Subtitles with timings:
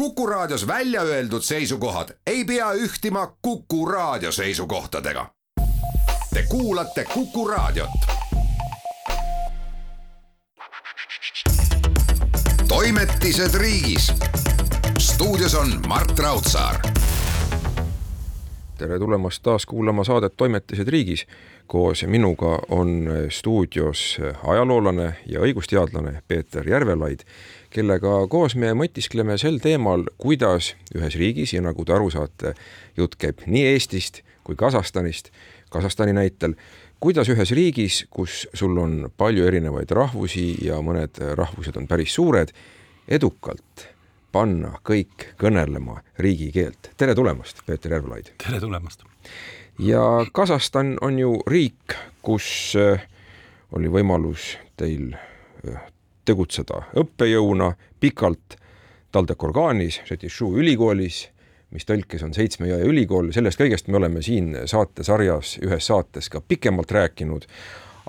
[0.00, 5.26] Kuku Raadios välja öeldud seisukohad ei pea ühtima Kuku Raadio seisukohtadega.
[6.34, 7.90] Te kuulate Kuku Raadiot.
[12.68, 14.12] toimetised riigis.
[14.98, 16.76] stuudios on Mart Raudsaar.
[18.78, 21.26] tere tulemast taas kuulama saadet Toimetised riigis.
[21.66, 27.20] koos minuga on stuudios ajaloolane ja õigusteadlane Peeter Järvelaid
[27.70, 32.54] kellega koos me mõtiskleme sel teemal, kuidas ühes riigis ja nagu te aru saate,
[32.98, 35.30] jutt käib nii Eestist kui Kasahstanist,
[35.70, 36.56] Kasahstani näitel,
[37.00, 42.50] kuidas ühes riigis, kus sul on palju erinevaid rahvusi ja mõned rahvused on päris suured,
[43.08, 43.86] edukalt
[44.32, 46.92] panna kõik kõnelema riigikeelt.
[46.96, 48.32] tere tulemast, Peeter Järvelaid!
[48.42, 49.04] tere tulemast!
[49.78, 53.06] ja Kasahstan on ju riik, kus äh,
[53.72, 55.89] oli võimalus teil äh,
[56.30, 58.56] tegutseda õppejõuna pikalt
[59.10, 61.24] Taldekorgaanis, Šetishu ülikoolis,
[61.74, 66.42] mis tõlkes on Seitsme jõe ülikool, sellest kõigest me oleme siin saatesarjas ühes saates ka
[66.42, 67.46] pikemalt rääkinud,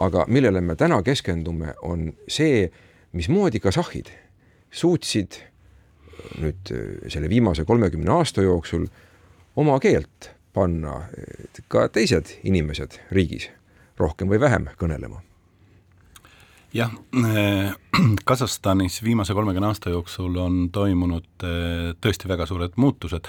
[0.01, 2.67] aga millele me täna keskendume, on see,
[3.17, 4.11] mismoodi kasahhid
[4.71, 5.41] suutsid
[6.41, 6.69] nüüd
[7.09, 8.85] selle viimase kolmekümne aasta jooksul
[9.59, 11.01] oma keelt panna
[11.67, 13.49] ka teised inimesed riigis
[13.99, 15.21] rohkem või vähem kõnelema
[16.73, 17.73] jah, äh,
[18.25, 23.27] Kasahstanis viimase kolmekümne aasta jooksul on toimunud äh, tõesti väga suured muutused.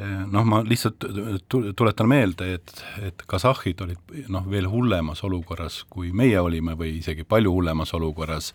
[0.00, 1.06] Äh, noh, ma lihtsalt
[1.48, 2.74] tuletan meelde, et,
[3.08, 8.52] et kasahhid olid noh, veel hullemas olukorras, kui meie olime või isegi palju hullemas olukorras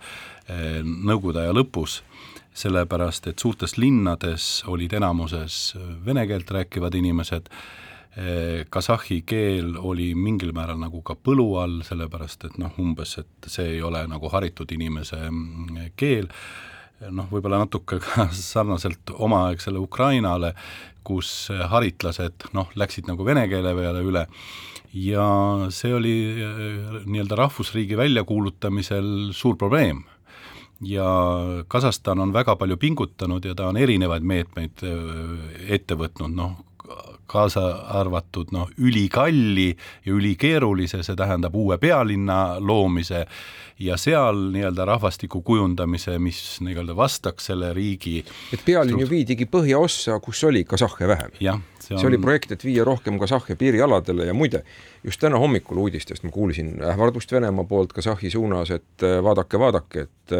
[0.52, 2.02] Nõukogude aja lõpus,
[2.58, 7.48] sellepärast et suurtes linnades olid enamuses vene keelt rääkivad inimesed
[8.70, 13.78] kasahhi keel oli mingil määral nagu ka põlu all, sellepärast et noh, umbes, et see
[13.78, 16.28] ei ole nagu haritud inimese mm, keel,
[17.10, 20.54] noh, võib-olla natuke ka sarnaselt omaaegsele Ukrainale,
[21.08, 24.26] kus haritlased noh, läksid nagu vene keele peale üle.
[24.92, 25.26] Ja
[25.72, 30.04] see oli eh, nii-öelda rahvusriigi väljakuulutamisel suur probleem.
[30.84, 31.06] Ja
[31.70, 36.58] Kasahstan on väga palju pingutanud ja ta on erinevaid meetmeid eh, ette võtnud, noh,
[37.32, 37.64] kaasa
[38.02, 39.72] arvatud noh, ülikalli
[40.06, 43.26] ja ülikeerulise, see tähendab uue pealinna loomise
[43.82, 48.20] ja seal nii-öelda rahvastiku kujundamise, mis nii-öelda vastaks selle riigi
[48.54, 51.34] et pealinn ju viidigi põhjaossa, kus oli kasahhe vähem.
[51.82, 52.02] See, on...
[52.02, 54.64] see oli projekt, et viia rohkem kasahhe piirialadele ja muide,
[55.04, 60.38] just täna hommikul uudistest ma kuulsin ähvardust Venemaa poolt kasahhi suunas, et vaadake, vaadake, et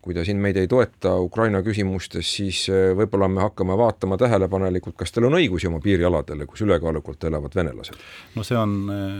[0.00, 4.96] kui ta siin meid ei toeta Ukraina küsimustes, siis äh, võib-olla me hakkame vaatama tähelepanelikult,
[5.00, 8.00] kas tal on õigusi oma piirialadele, kus ülekaalukalt elavad venelased.
[8.34, 8.76] no see on,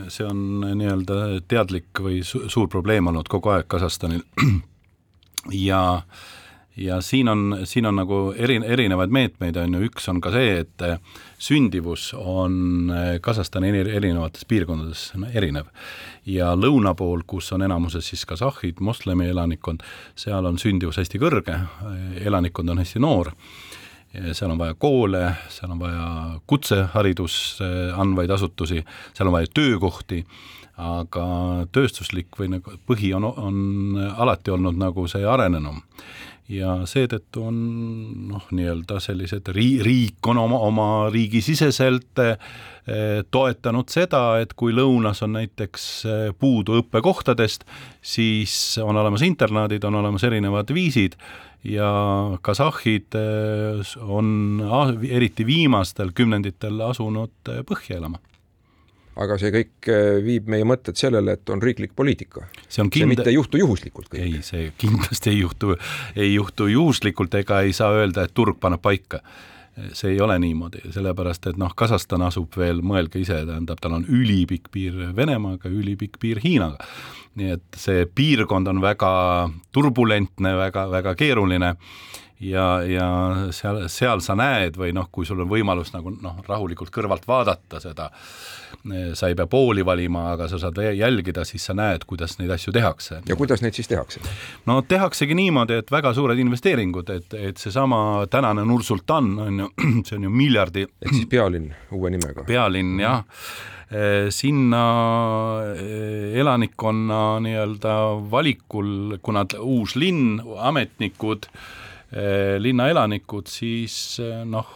[0.08, 0.42] see on
[0.80, 4.24] nii-öelda teadlik või su suur probleem olnud kogu aeg Kasahstanil
[5.68, 5.82] ja
[6.76, 10.60] ja siin on, siin on nagu eri, erinevaid meetmeid, on ju, üks on ka see,
[10.62, 10.98] et eh,
[11.40, 15.70] sündivus on eh, Kasahstani eri, erinevates piirkondades erinev.
[16.26, 19.82] ja lõuna pool, kus on enamuses siis kasahhid, moslemi elanikkond,
[20.14, 23.34] seal on sündivus hästi kõrge, eh, elanikkond on hästi noor,
[24.10, 26.06] seal on vaja koole, seal on vaja
[26.50, 27.60] kutseharidus
[27.94, 28.82] andvaid asutusi,
[29.14, 30.24] seal on vaja töökohti,
[30.80, 31.26] aga
[31.70, 35.78] tööstuslik või nagu põhi on, on alati olnud nagu see arenenum
[36.50, 37.58] ja seetõttu on
[38.30, 42.50] noh, nii-öelda sellised ri-, riik on oma, oma riigisiseselt eh,
[43.30, 47.66] toetanud seda, et kui lõunas on näiteks eh, puudu õppekohtadest,
[48.02, 51.18] siis on olemas internaadid, on olemas erinevad viisid
[51.66, 51.90] ja
[52.42, 54.64] kasahhid eh, on
[55.06, 58.22] eriti viimastel kümnenditel asunud põhja elama
[59.20, 62.46] aga see kõik äh, viib meie mõtted sellele, et on riiklik poliitika.
[62.66, 63.04] see, on kind...
[63.04, 64.24] see mitte ei juhtu juhuslikult kõik.
[64.24, 65.76] ei, see kindlasti ei juhtu,
[66.16, 69.22] ei juhtu juhuslikult ega ei saa öelda, et turg paneb paika
[69.92, 74.06] see ei ole niimoodi, sellepärast et noh, Kasahstan asub veel, mõelge ise, tähendab, tal on
[74.08, 76.84] ülipikk piir Venemaaga, ülipikk piir Hiinaga.
[77.38, 79.10] nii et see piirkond on väga
[79.72, 81.76] turbulentne, väga, väga keeruline
[82.40, 83.08] ja, ja
[83.52, 87.80] seal, seal sa näed või noh, kui sul on võimalus nagu noh, rahulikult kõrvalt vaadata
[87.82, 88.08] seda,
[89.14, 92.72] sa ei pea pooli valima, aga sa saad jälgida, siis sa näed, kuidas neid asju
[92.72, 93.20] tehakse.
[93.28, 94.22] ja kuidas neid siis tehakse?
[94.66, 99.68] no tehaksegi niimoodi, et väga suured investeeringud, et, et seesama tänane Nur-Sultan on ju,
[100.08, 102.46] see on ju miljardi ehk siis pealinn uue nimega?
[102.48, 103.20] pealinn jah
[103.90, 104.86] eh, sinna
[105.74, 108.00] eh, elanikkonna nii-öelda
[108.32, 111.50] valikul, kuna uus linn, ametnikud,
[112.58, 114.66] linnaelanikud, siis eh, noh,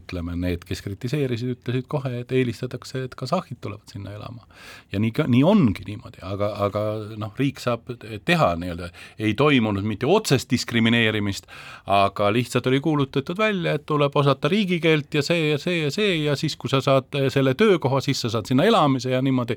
[0.00, 4.46] ütleme, need, kes kritiseerisid, ütlesid kohe, et eelistatakse, et kasahhid tulevad sinna elama.
[4.92, 6.82] ja nii, nii ongi niimoodi, aga, aga
[7.18, 7.90] noh, riik saab
[8.24, 11.46] teha nii-öelda, ei toimunud mitte otsest diskrimineerimist,
[11.86, 16.16] aga lihtsalt oli kuulutatud välja, et tuleb osata riigikeelt ja see ja see ja see
[16.24, 19.56] ja siis, kui sa saad selle töökoha, siis sa saad sinna elamise ja niimoodi,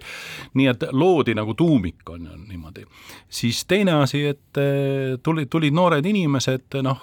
[0.60, 2.86] nii et loodi nagu tuumik, on ju niimoodi.
[3.30, 4.62] siis teine asi, et
[5.24, 7.02] tuli, tulid noored inimesed, noh,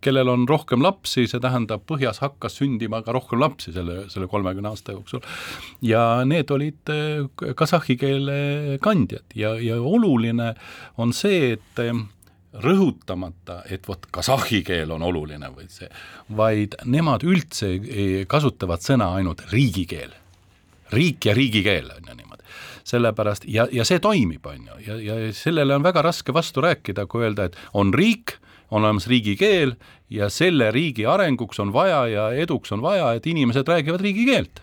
[0.00, 4.68] kellel on rohkem lapsi, see tähendab, põhjas hakkas sündima ka rohkem lapsi selle, selle kolmekümne
[4.70, 5.22] aasta jooksul.
[5.82, 10.52] ja need olid eh, kasahhi keele kandjad ja, ja oluline
[10.98, 11.94] on see, et eh,
[12.62, 15.88] rõhutamata, et vot kasahhi keel on oluline või see,
[16.36, 17.72] vaid nemad üldse
[18.30, 20.12] kasutavad sõna ainult riigikeel.
[20.94, 22.42] riik ja riigikeel on ju niimoodi.
[22.84, 27.06] sellepärast, ja, ja see toimib, on ju, ja, ja sellele on väga raske vastu rääkida,
[27.06, 28.38] kui öelda, et on riik
[28.70, 29.74] on olemas riigikeel
[30.10, 34.62] ja selle riigi arenguks on vaja ja eduks on vaja, et inimesed räägivad riigikeelt.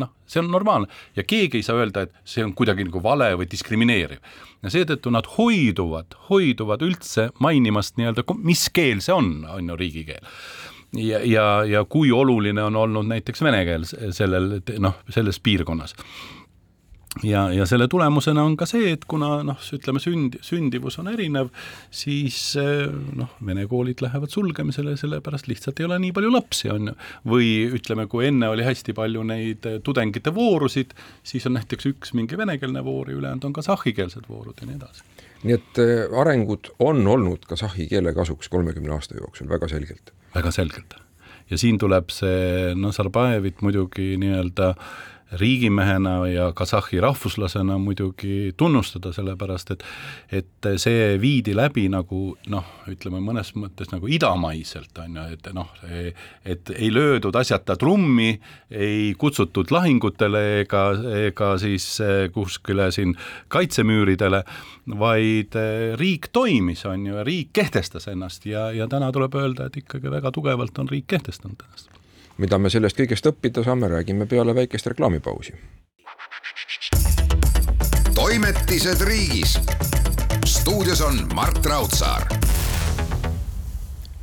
[0.00, 3.28] noh, see on normaalne ja keegi ei saa öelda, et see on kuidagi nagu vale
[3.38, 4.18] või diskrimineeriv.
[4.62, 10.26] ja seetõttu nad hoiduvad, hoiduvad üldse mainimast nii-öelda, mis keel see on, on ju riigikeel
[10.96, 15.96] ja, ja, ja kui oluline on olnud näiteks vene keel sellel noh, selles piirkonnas
[17.22, 21.50] ja, ja selle tulemusena on ka see, et kuna noh, ütleme sünd, sündivus on erinev,
[21.92, 22.86] siis eh,
[23.18, 26.96] noh, vene koolid lähevad sulgemisele, sellepärast lihtsalt ei ole nii palju lapsi, on ju.
[27.34, 32.16] või ütleme, kui enne oli hästi palju neid eh, tudengite voorusid, siis on näiteks üks
[32.18, 35.06] mingi venekeelne voor ja ülejäänud on kasahhikeelsed voorud ja nii edasi.
[35.42, 40.14] nii et eh, arengud on olnud kasahhi keele kasuks kolmekümne aasta jooksul väga selgelt?
[40.34, 40.96] väga selgelt.
[41.50, 44.92] ja siin tuleb see Nazarbaevit muidugi nii-öelda äh,
[45.32, 49.84] riigimehena ja kasahhi rahvuslasena muidugi tunnustada, sellepärast et
[50.32, 55.70] et see viidi läbi nagu noh, ütleme mõnes mõttes nagu idamaiselt, on ju, et noh,
[56.44, 58.34] et ei löödud asjata trummi,
[58.70, 60.84] ei kutsutud lahingutele ega,
[61.26, 61.86] ega siis
[62.34, 63.16] kuskile siin
[63.52, 64.44] kaitsemüüridele,
[64.98, 65.58] vaid
[66.00, 70.32] riik toimis, on ju, riik kehtestas ennast ja, ja täna tuleb öelda, et ikkagi väga
[70.34, 72.01] tugevalt on riik kehtestanud ennast
[72.42, 75.54] mida me sellest kõigest õppida saame, räägime peale väikest reklaamipausi.
[78.14, 79.58] toimetised riigis.
[80.46, 82.26] stuudios on Mart Raudsaar.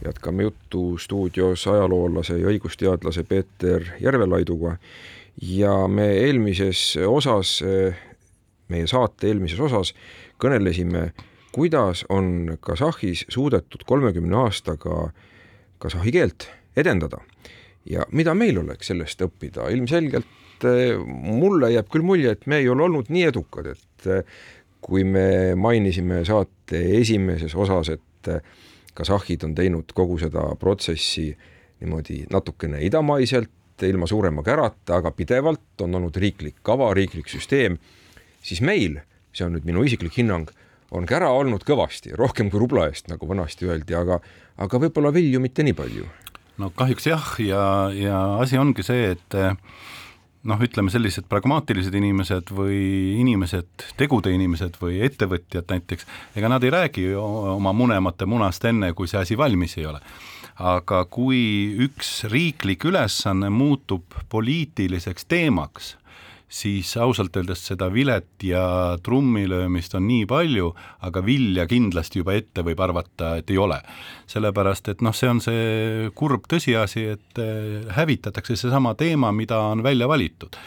[0.06, 4.77] jätkame juttu stuudios ajaloolase ja õigusteadlase Peeter Järvelaiduga
[5.42, 7.63] ja me eelmises osas,
[8.68, 9.94] meie saate eelmises osas
[10.44, 11.12] kõnelesime,
[11.51, 15.12] kuidas on Kasahhis suudetud kolmekümne aastaga
[15.77, 17.24] kasahhi keelt edendada
[17.89, 22.69] ja mida meil oleks sellest õppida, ilmselgelt eh, mulle jääb küll mulje, et me ei
[22.69, 24.39] ole olnud nii edukad, et eh,
[24.83, 28.44] kui me mainisime saate esimeses osas, et eh,
[28.97, 31.30] kasahhid on teinud kogu seda protsessi
[31.80, 33.56] niimoodi natukene idamaiselt,
[33.88, 37.77] ilma suurema kärata, aga pidevalt on olnud riiklik kava, riiklik süsteem,
[38.44, 38.97] siis meil,
[39.31, 40.51] see on nüüd minu isiklik hinnang,
[40.91, 44.19] on kära olnud kõvasti, rohkem kui rubla eest, nagu vanasti öeldi, aga
[44.59, 46.09] aga võib-olla vilju mitte nii palju
[46.60, 47.64] no kahjuks jah, ja,
[47.96, 49.56] ja asi ongi see, et eh,
[50.50, 52.80] noh, ütleme sellised pragmaatilised inimesed või
[53.20, 56.08] inimesed, tegude inimesed või ettevõtjad näiteks,
[56.40, 60.04] ega nad ei räägi oma munemate munast enne, kui see asi valmis ei ole.
[60.60, 65.94] aga kui üks riiklik ülesanne muutub poliitiliseks teemaks,
[66.50, 70.72] siis ausalt öeldes seda vilet ja trummilöömist on nii palju,
[71.06, 73.80] aga vilja kindlasti juba ette võib arvata, et ei ole.
[74.30, 79.84] sellepärast, et noh, see on see kurb tõsiasi, et eh, hävitatakse seesama teema, mida on
[79.84, 80.58] välja valitud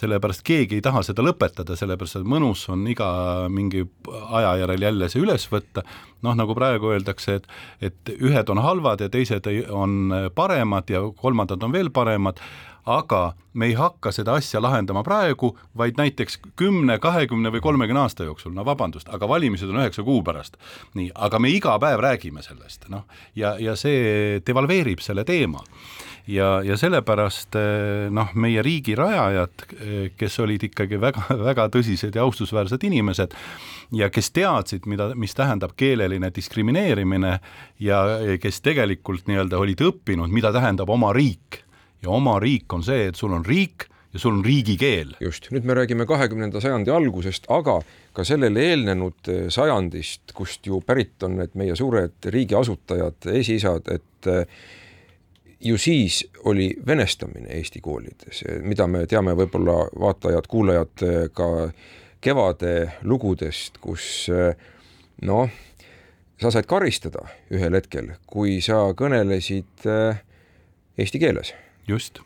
[0.00, 3.08] sellepärast keegi ei taha seda lõpetada, sellepärast et mõnus on iga
[3.52, 5.84] mingi aja järel jälle see üles võtta,
[6.26, 7.46] noh, nagu praegu öeldakse, et
[7.90, 12.40] et ühed on halvad ja teised on paremad ja kolmandad on veel paremad,
[12.88, 18.24] aga me ei hakka seda asja lahendama praegu, vaid näiteks kümne, kahekümne või kolmekümne aasta
[18.24, 20.56] jooksul, no vabandust, aga valimised on üheksa kuu pärast.
[20.94, 23.04] nii, aga me iga päev räägime sellest, noh,
[23.36, 25.64] ja, ja see devalveerib selle teema
[26.28, 32.16] ja, ja sellepärast eh, noh, meie riigi rajajad, eh, kes olid ikkagi väga, väga tõsised
[32.16, 33.36] ja austusväärsed inimesed
[33.96, 37.38] ja kes teadsid, mida, mis tähendab keeleline diskrimineerimine
[37.80, 38.02] ja
[38.42, 41.62] kes tegelikult nii-öelda olid õppinud, mida tähendab oma riik
[42.04, 45.14] ja oma riik on see, et sul on riik ja sul on riigikeel.
[45.24, 47.78] just, nüüd me räägime kahekümnenda sajandi algusest, aga
[48.16, 53.88] ka sellele eelnenud eh, sajandist, kust ju pärit on need meie suured riigi asutajad, esiisad,
[53.96, 54.28] et
[55.60, 61.48] ju siis oli venestamine Eesti koolides, mida me teame võib-olla vaatajad-kuulajad eh, ka
[62.20, 62.74] kevade
[63.06, 64.26] lugudest, kus
[65.22, 65.50] noh,
[66.42, 69.86] sa said karistada ühel hetkel, kui sa kõnelesid
[70.98, 71.54] eesti keeles.
[71.88, 72.20] Just.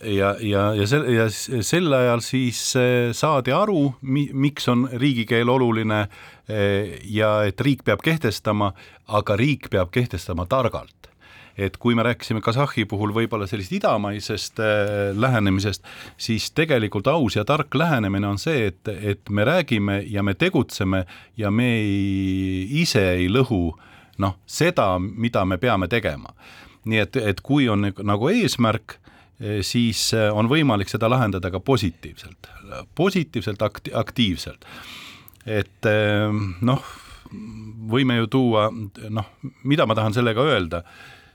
[0.00, 5.50] Ja, ja, ja sel, ja sel ajal siis eh, saadi aru, mi-, miks on riigikeel
[5.52, 6.06] oluline
[6.48, 8.70] eh, ja et riik peab kehtestama,
[9.12, 11.10] aga riik peab kehtestama targalt
[11.56, 15.84] et kui me rääkisime Kasahhi puhul võib-olla sellisest idamaisest äh, lähenemisest,
[16.16, 21.04] siis tegelikult aus ja tark lähenemine on see, et, et me räägime ja me tegutseme
[21.36, 23.62] ja me ei, ise ei lõhu
[24.18, 26.34] noh, seda, mida me peame tegema.
[26.84, 28.98] nii et, et kui on nagu eesmärk,
[29.40, 32.46] Eh, siis eh, on võimalik seda lahendada ka positiivselt,
[32.94, 34.62] positiivselt akti-, aktiivselt.
[35.44, 36.84] et eh, noh,
[37.90, 38.68] võime ju tuua,
[39.10, 39.32] noh,
[39.66, 40.84] mida ma tahan sellega öelda,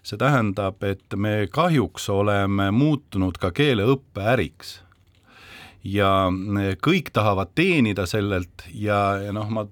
[0.04, 4.80] see tähendab, et me kahjuks oleme muutunud ka keeleõppe äriks.
[5.84, 6.28] Ja
[6.84, 9.64] kõik tahavad teenida sellelt ja, ja noh, ma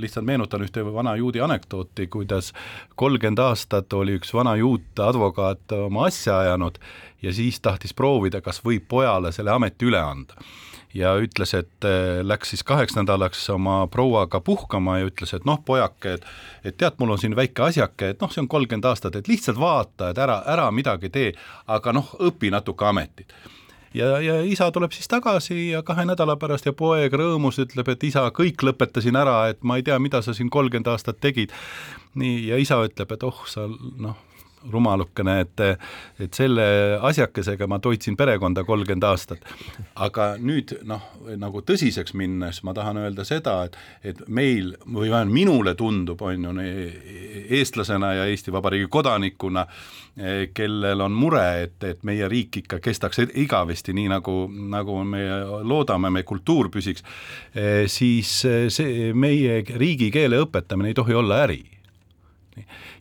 [0.00, 2.54] lihtsalt meenutan ühte vana juudi anekdooti, kuidas
[2.96, 6.80] kolmkümmend aastat oli üks vana juut advokaat oma asja ajanud
[7.22, 10.40] ja siis tahtis proovida, kas võib pojale selle ameti üle anda
[10.94, 15.60] ja ütles, et äh, läks siis kaheks nädalaks oma prouaga puhkama ja ütles, et noh,
[15.66, 16.28] pojake, et
[16.64, 19.60] et tead, mul on siin väike asjake, et noh, see on kolmkümmend aastat, et lihtsalt
[19.60, 21.34] vaata, et ära, ära midagi tee,
[21.66, 23.34] aga noh, õpi natuke ametit
[23.94, 28.06] ja, ja isa tuleb siis tagasi ja kahe nädala pärast ja poeg rõõmus ütleb, et
[28.10, 31.54] isa, kõik lõpetasin ära, et ma ei tea, mida sa siin kolmkümmend aastat tegid.
[32.14, 34.18] nii, ja isa ütleb, et oh, sa noh,
[34.72, 35.62] rumalukene, et
[36.24, 36.64] et selle
[37.02, 39.44] asjakesega ma toitsin perekonda kolmkümmend aastat.
[39.94, 41.02] aga nüüd noh,
[41.40, 46.48] nagu tõsiseks minnes ma tahan öelda seda, et et meil või vähemalt minule tundub, on
[46.48, 46.54] ju,
[47.50, 49.66] eestlasena ja Eesti Vabariigi kodanikuna,
[50.54, 54.36] kellel on mure, et, et meie riik ikka kestaks igavesti, nii nagu,
[54.70, 55.24] nagu me
[55.66, 57.04] loodame, meie kultuur püsiks,
[57.90, 58.34] siis
[58.74, 61.62] see meie riigikeele õpetamine ei tohi olla äri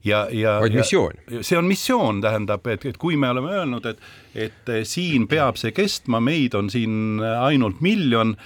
[0.03, 1.17] ja, ja vaid missioon.
[1.41, 4.03] see on missioon, tähendab, et, et kui me oleme öelnud, et,
[4.35, 8.37] et siin peab see kestma, meid on siin ainult miljon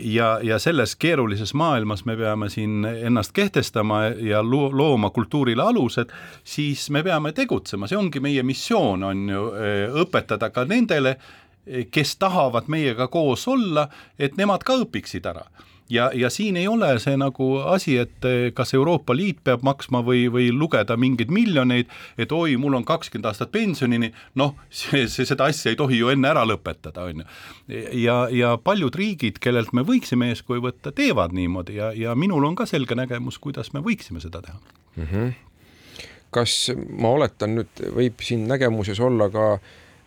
[0.00, 6.12] ja, ja selles keerulises maailmas me peame siin ennast kehtestama ja looma kultuurile alused,
[6.44, 9.44] siis me peame tegutsema, see ongi meie missioon, on ju,
[10.04, 11.16] õpetada ka nendele,
[11.90, 13.88] kes tahavad meiega koos olla,
[14.18, 15.44] et nemad ka õpiksid ära
[15.90, 20.02] ja, ja siin ei ole see nagu asi, et eh, kas Euroopa Liit peab maksma
[20.06, 25.26] või, või lugeda mingeid miljoneid, et oi, mul on kakskümmend aastat pensionini, noh, see, see,
[25.28, 27.28] seda asja ei tohi ju enne ära lõpetada, on ju.
[28.02, 32.58] ja, ja paljud riigid, kellelt me võiksime eeskuju võtta, teevad niimoodi ja, ja minul on
[32.58, 35.08] ka selge nägemus, kuidas me võiksime seda teha mm.
[35.10, 35.34] -hmm.
[36.34, 36.58] kas
[36.98, 39.56] ma oletan nüüd, võib siin nägemuses olla ka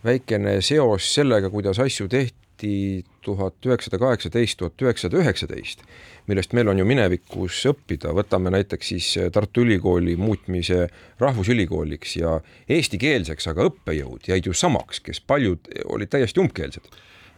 [0.04, 5.84] väikene seos sellega, kuidas asju tehti tehti tuhat üheksasada kaheksateist, tuhat üheksasada üheksateist,
[6.28, 10.88] millest meil on ju minevikus õppida, võtame näiteks siis Tartu Ülikooli muutmise
[11.20, 12.40] rahvusülikooliks ja
[12.70, 16.90] eestikeelseks, aga õppejõud jäid ju samaks, kes paljud olid täiesti umbkeelsed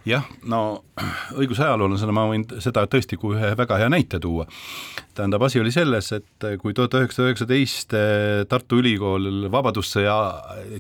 [0.06, 0.84] jah, no
[1.40, 4.48] õigusajaloolasena ma võin seda tõesti kui ühe väga hea näite tuua.
[5.14, 10.16] tähendab, asi oli selles, et kui tuhat üheksasada üheksateist eh, Tartu Ülikool Vabadussõja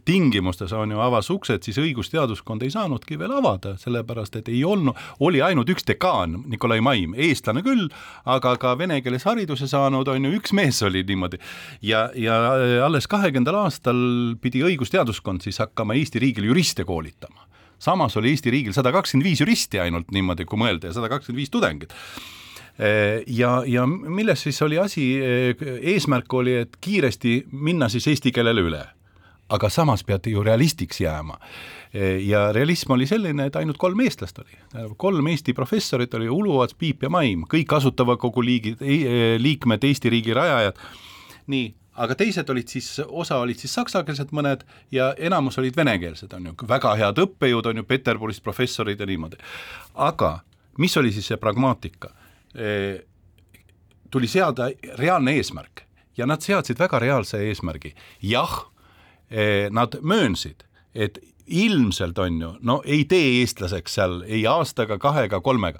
[0.05, 4.97] tingimustes on ju avas uksed, siis õigusteaduskond ei saanudki veel avada, sellepärast et ei olnud,
[5.19, 7.89] oli ainult üks dekaan, Nikolai Maim, eestlane küll,
[8.25, 11.37] aga ka vene keeles hariduse saanud, on ju, üks mees oli niimoodi.
[11.81, 12.41] ja, ja
[12.85, 14.01] alles kahekümnendal aastal
[14.41, 17.51] pidi õigusteaduskond siis hakkama Eesti riigil juriste koolitama
[17.81, 21.41] samas oli Eesti riigil sada kakskümmend viis juristi ainult niimoodi, kui mõelda, ja sada kakskümmend
[21.41, 21.95] viis tudengit
[23.27, 25.03] ja, ja milles siis oli asi,
[25.81, 28.81] eesmärk oli, et kiiresti minna siis eesti keelele üle.
[29.51, 31.37] aga samas peate ju realistiks jääma.
[32.23, 34.55] ja realism oli selline, et ainult kolm eestlast oli,
[34.97, 38.79] kolm Eesti professorit oli Uluots, Piip ja Maim, kõik Asutava Kogu liigid,
[39.37, 40.79] liikmed, Eesti riigi rajajad,
[41.47, 46.51] nii, aga teised olid siis, osa olid siis saksakeelsed mõned ja enamus olid venekeelsed, on
[46.51, 49.39] ju, väga head õppejõud, on ju, Peterburist professorid ja niimoodi.
[49.95, 50.39] aga
[50.77, 52.13] mis oli siis see pragmaatika?
[54.11, 54.67] Tuli seada
[54.99, 55.85] reaalne eesmärk
[56.17, 58.65] ja nad seadsid väga reaalse eesmärgi, jah
[59.71, 65.79] nad möönsid, et ilmselt on ju, no ei tee eestlaseks seal ei aastaga, kahega, kolmega.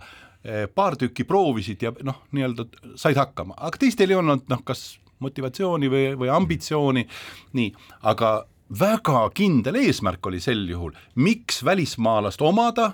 [0.75, 2.65] Paar tükki proovisid ja noh, nii-öelda
[2.97, 7.05] said hakkama, aga teistel ei olnud noh, kas motivatsiooni või, või ambitsiooni,
[7.57, 7.71] nii,
[8.11, 8.31] aga
[8.79, 12.93] väga kindel eesmärk oli sel juhul, miks välismaalast omada,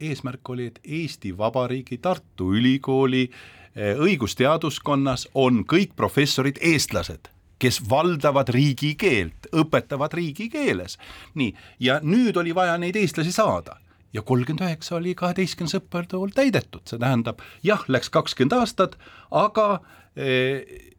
[0.00, 8.48] eesmärk oli, et Eesti Vabariigi Tartu Ülikooli eh, õigusteaduskonnas on kõik professorid eestlased kes valdavad
[8.54, 10.98] riigikeelt, õpetavad riigikeeles.
[11.34, 13.80] nii, ja nüüd oli vaja neid eestlasi saada.
[14.12, 18.96] Ja kolmkümmend üheksa oli kaheteistkümnes õppepool täidetud, see tähendab jah, läks kakskümmend aastat,
[19.30, 19.80] aga
[20.16, 20.94] eh,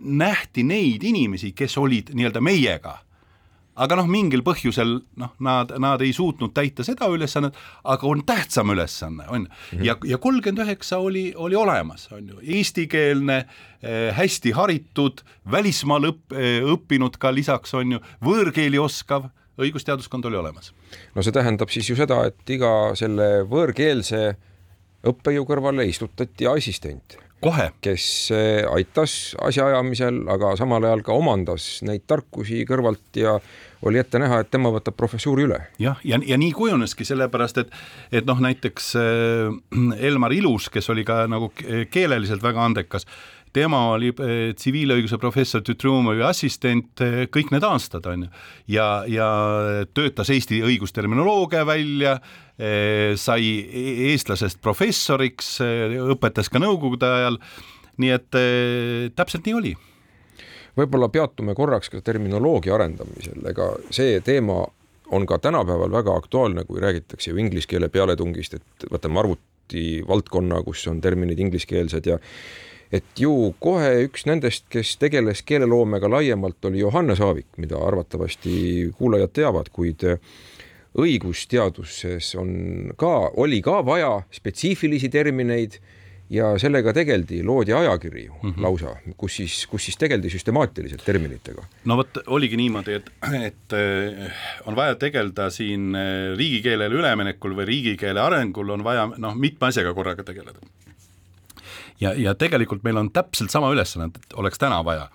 [0.00, 2.98] nähti neid inimesi, kes olid nii-öelda meiega.
[3.78, 7.54] aga noh, mingil põhjusel noh, nad, nad ei suutnud täita seda ülesannet,
[7.86, 9.50] aga on tähtsam ülesanne, on ju.
[9.76, 9.84] Mhm.
[9.86, 16.34] ja, ja kolmkümmend üheksa oli, oli olemas, on ju, eestikeelne eh,, hästi haritud, välismaal õpp,
[16.34, 19.30] eh, õppinud ka lisaks, on ju, võõrkeeli oskav,
[19.62, 20.72] õigusteaduskond oli olemas.
[21.14, 24.34] no see tähendab siis ju seda, et iga selle võõrkeelse
[25.06, 28.04] õppejõu kõrvale istutati assistent kohe, kes
[28.34, 33.38] eh, aitas asjaajamisel, aga samal ajal ka omandas neid tarkusi kõrvalt ja
[33.86, 35.60] oli ette näha, et tema võtab professuuri üle.
[35.78, 37.74] jah, ja, ja, ja nii kujuneski, sellepärast et,
[38.10, 41.52] et noh, näiteks äh, Elmar Ilus, kes oli ka nagu
[41.90, 43.06] keeleliselt väga andekas,
[43.54, 48.30] tema oli eh, tsiviilõiguse professor Tütrumovi assistent eh, kõik need aastad, on ju,
[48.74, 49.28] ja, ja
[49.94, 52.18] töötas Eesti õigusterminoloogia välja,
[52.58, 55.58] eh, sai e-, eestlasest professoriks,
[56.14, 57.38] õpetas ka nõukogude ajal,
[57.98, 58.40] nii et
[59.18, 59.76] täpselt nii oli.
[60.78, 64.60] Võib-olla peatume korraks ka terminoloogia arendamisel, ega see teema
[65.10, 70.62] on ka tänapäeval väga aktuaalne, kui räägitakse ju inglise keele pealetungist, et võtame arvuti valdkonna,
[70.62, 72.18] kus on terminid ingliskeelsed ja
[72.92, 78.54] et ju kohe üks nendest, kes tegeles keeleloomega laiemalt, oli Johannes Aavik, mida arvatavasti
[78.98, 80.06] kuulajad teavad, kuid
[80.98, 82.50] õigusteaduses on
[82.98, 85.78] ka, oli ka vaja spetsiifilisi termineid
[86.32, 88.62] ja sellega tegeldi, loodi ajakiri mm -hmm.
[88.62, 91.64] lausa, kus siis, kus siis tegeldi süstemaatiliselt terminitega.
[91.84, 93.10] no vot, oligi niimoodi, et,
[93.42, 94.32] et eh,
[94.66, 99.94] on vaja tegeleda siin eh, riigikeelele üleminekul või riigikeele arengul on vaja noh, mitme asjaga
[99.94, 100.60] korraga tegeleda
[102.00, 105.08] ja, ja tegelikult meil on täpselt sama ülesanne, et oleks täna vaja.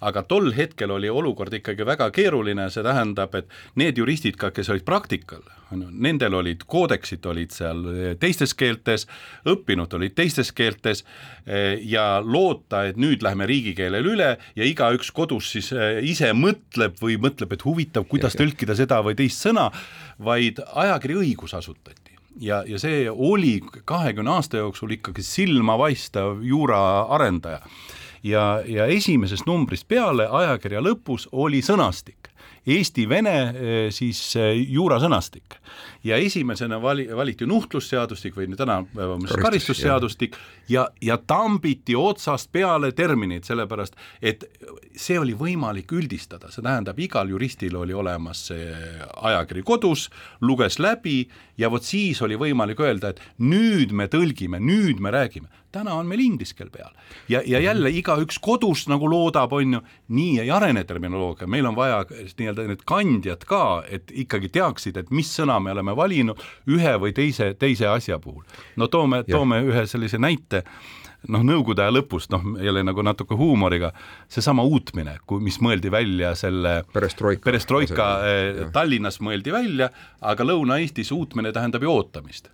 [0.00, 4.70] aga tol hetkel oli olukord ikkagi väga keeruline, see tähendab, et need juristid ka, kes
[4.72, 5.42] olid praktikal,
[5.74, 7.84] on ju, nendel olid koodeksid olid seal
[8.22, 9.04] teistes keeltes,
[9.44, 11.04] õppinud olid teistes keeltes
[11.44, 16.96] eh, ja loota, et nüüd läheme riigikeelele üle ja igaüks kodus siis eh, ise mõtleb
[17.02, 19.68] või mõtleb, et huvitav, kuidas tõlkida seda või teist sõna,
[20.16, 21.99] vaid ajakiri õigus asutati
[22.40, 27.60] ja, ja see oli kahekümne aasta jooksul ikkagi silmapaistev juura arendaja.
[28.22, 32.30] ja, ja esimesest numbrist peale ajakirja lõpus oli sõnastik.
[32.66, 35.56] Eesti-Vene eh, siis eh, juurasõnastik.
[36.04, 40.36] Ja esimesena vali, valiti nuhtlusseadustik või tänapäeva karistusseadustik.
[40.68, 44.44] ja, ja tambiti otsast peale terminid, sellepärast et
[44.96, 48.74] see oli võimalik üldistada, see tähendab, igal juristil oli olemas see
[49.16, 51.28] ajakiri kodus, luges läbi
[51.60, 55.50] ja vot siis oli võimalik öelda, et nüüd me tõlgime, nüüd me räägime.
[55.70, 56.90] Täna on meil inglise keel peal.
[57.30, 59.82] Ja, ja jälle igaüks kodus nagu loodab, on ju,
[60.16, 65.12] nii ei arene terminoloogia, meil on vaja nii-öelda need kandjad ka, et ikkagi teaksid, et
[65.14, 68.42] mis sõna me oleme valinud ühe või teise, teise asja puhul.
[68.76, 70.64] no toome, toome ühe sellise näite
[71.28, 73.92] noh, nõukogude aja lõpust, noh, jälle nagu natuke huumoriga,
[74.28, 81.12] seesama uutmine, kui, mis mõeldi välja selle perestroika, perestroika eh, Tallinnas mõeldi välja, aga Lõuna-Eestis
[81.16, 82.50] uutmine tähendab ju ootamist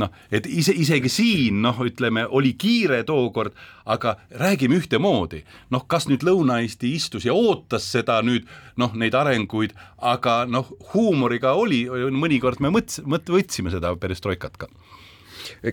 [0.00, 3.52] noh, et ise, isegi siin noh, ütleme, oli kiire tookord,
[3.84, 5.42] aga räägime ühtemoodi.
[5.70, 8.48] noh, kas nüüd Lõuna-Eesti istus ja ootas seda nüüd
[8.80, 14.72] noh, neid arenguid, aga noh, huumoriga oli, mõnikord me mõts-, mõt-, võtsime seda perestroikat ka.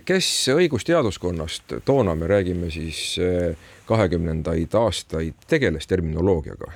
[0.04, 3.56] Kes õigusteaduskonnast, toona me räägime siis eh,
[3.88, 6.72] kahekümnendaid aastaid, tegeles terminoloogiaga?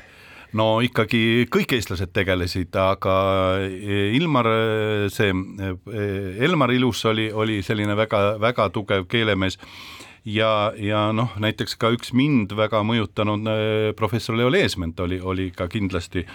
[0.54, 3.16] no ikkagi kõik eestlased tegelesid, aga
[3.64, 4.48] eh, Ilmar,
[5.10, 9.58] see eh, Elmar Ilus oli, oli selline väga-väga tugev keelemees
[10.24, 13.50] ja, ja noh, näiteks ka üks mind väga mõjutanud
[13.98, 16.26] professor Leo Leesment oli, oli ka kindlasti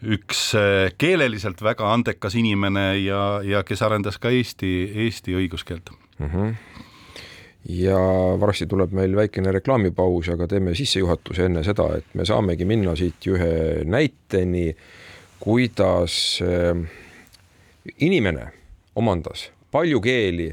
[0.00, 0.52] üks
[0.98, 4.70] keeleliselt väga andekas inimene ja, ja kes arendas ka Eesti,
[5.06, 6.30] Eesti õiguskeelt mm.
[6.30, 6.54] -hmm
[7.68, 7.98] ja
[8.40, 13.26] varsti tuleb meil väikene reklaamipaus, aga teeme sissejuhatuse enne seda, et me saamegi minna siit
[13.28, 14.70] ühe näiteni,
[15.40, 16.80] kuidas äh,
[18.00, 18.46] inimene
[18.96, 20.50] omandas palju keeli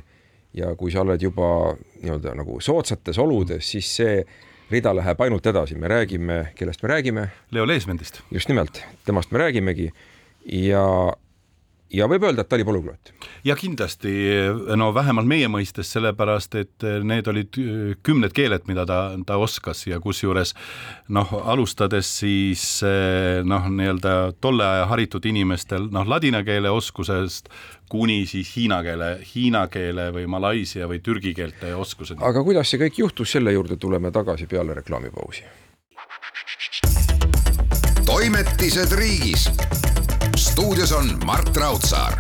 [0.53, 4.19] ja kui sa oled juba nii-öelda nagu soodsates oludes, siis see
[4.71, 7.30] rida läheb ainult edasi, me räägime, kellest me räägime?
[7.49, 8.21] Leo Leesmendist.
[8.32, 9.91] just nimelt, temast me räägimegi
[10.45, 11.15] ja
[11.93, 13.12] ja võib öelda, et ta oli polüglott.
[13.45, 14.13] ja kindlasti,
[14.76, 17.60] no vähemalt meie mõistes, sellepärast et need olid
[18.04, 20.54] kümned keeled, mida ta, ta oskas ja kusjuures
[21.10, 22.65] noh, alustades siis
[23.47, 27.52] noh, nii-öelda tolle aja haritud inimestel noh, ladina keele oskusest
[27.89, 32.19] kuni siis hiina keele, hiina keele või malaisia või türgi keelte oskuseni.
[32.23, 35.43] aga kuidas see kõik juhtus, selle juurde tuleme tagasi peale reklaamipausi.
[38.08, 39.47] toimetised riigis
[40.58, 42.13] stuudios on Mart Raudsaar.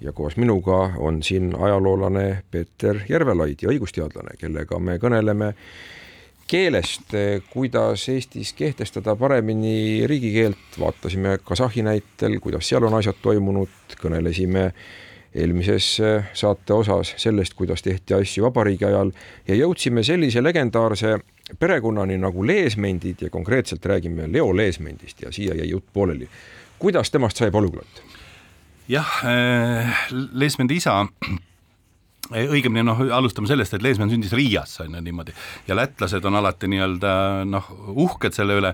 [0.00, 5.50] ja koos minuga on siin ajaloolane Peeter Järvelaid ja õigusteadlane, kellega me kõneleme
[6.48, 7.12] keelest,
[7.52, 14.70] kuidas Eestis kehtestada paremini riigikeelt, vaatasime Kasahhi näitel, kuidas seal on asjad toimunud, kõnelesime
[15.34, 16.00] eelmises
[16.32, 19.12] saate osas sellest, kuidas tehti asju vabariigi ajal
[19.48, 21.18] ja jõudsime sellise legendaarse
[21.58, 26.28] perekonnani nagu Leesmendid ja konkreetselt räägime Leo Leesmendist ja siia jäi jutt pooleli.
[26.78, 28.02] kuidas temast sai polüglott?
[28.88, 31.06] jah äh,, Leesmendi isa
[32.32, 35.34] õigemini noh, alustame sellest, et Leesmann sündis Riias, on ju niimoodi,
[35.68, 37.10] ja lätlased on alati nii-öelda
[37.48, 37.68] noh,
[38.06, 38.72] uhked selle üle,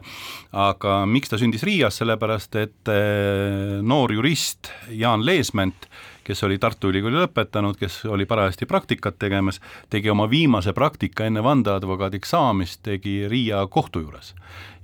[0.54, 5.88] aga miks ta sündis Riias, sellepärast et eh, noor jurist Jaan Leesment,
[6.30, 9.58] kes oli Tartu Ülikooli lõpetanud, kes oli parajasti praktikat tegemas,
[9.90, 14.34] tegi oma viimase praktika enne vandeadvokaadiks saamist, tegi Riia kohtu juures.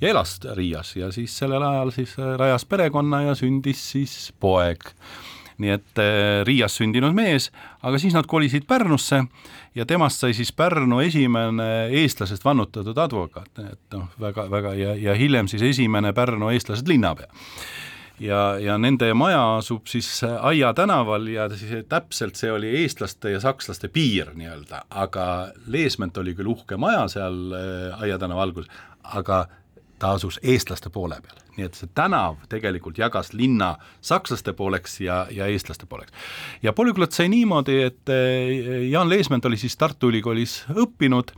[0.01, 4.91] Ja elas Riias ja siis sellel ajal siis rajas perekonna ja sündis siis poeg
[5.63, 7.51] nii et äh, Riias sündinud mees,
[7.83, 9.23] aga siis nad kolisid Pärnusse
[9.75, 15.17] ja temast sai siis Pärnu esimene eestlasest vannutatud advokaat, et noh, väga, väga ja, ja
[15.19, 17.29] hiljem siis esimene Pärnu eestlasest linnapea.
[18.21, 23.43] Ja, ja nende maja asub siis Aia tänaval ja siis täpselt see oli eestlaste ja
[23.45, 25.27] sakslaste piir nii-öelda, aga
[25.69, 28.73] Leesment oli küll uhke maja seal äh, Aia tänava alguses,
[29.05, 29.45] aga
[29.99, 35.25] ta asus eestlaste poole peal, nii et see tänav tegelikult jagas linna sakslaste pooleks ja,
[35.31, 36.13] ja eestlaste pooleks.
[36.63, 41.33] ja polüglot sai niimoodi, et eh, Jaan Leesment oli siis Tartu Ülikoolis õppinud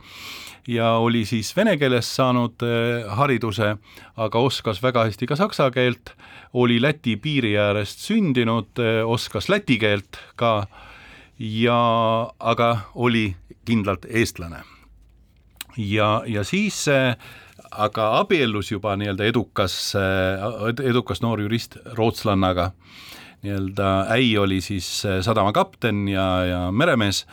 [0.67, 3.75] ja oli siis vene keeles saanud eh, hariduse,
[4.17, 6.13] aga oskas väga hästi ka saksa keelt,
[6.53, 10.67] oli Läti piiri äärest sündinud, eh, oskas läti keelt ka
[11.39, 11.79] ja
[12.39, 14.63] aga oli kindlalt eestlane.
[15.77, 17.15] ja, ja siis äh,
[17.71, 20.43] aga abiellus juba nii-öelda edukas, äh,
[20.89, 22.71] edukas noor jurist rootslannaga,
[23.43, 27.25] nii-öelda äi oli siis äh, sadamakapten ja, ja meremees.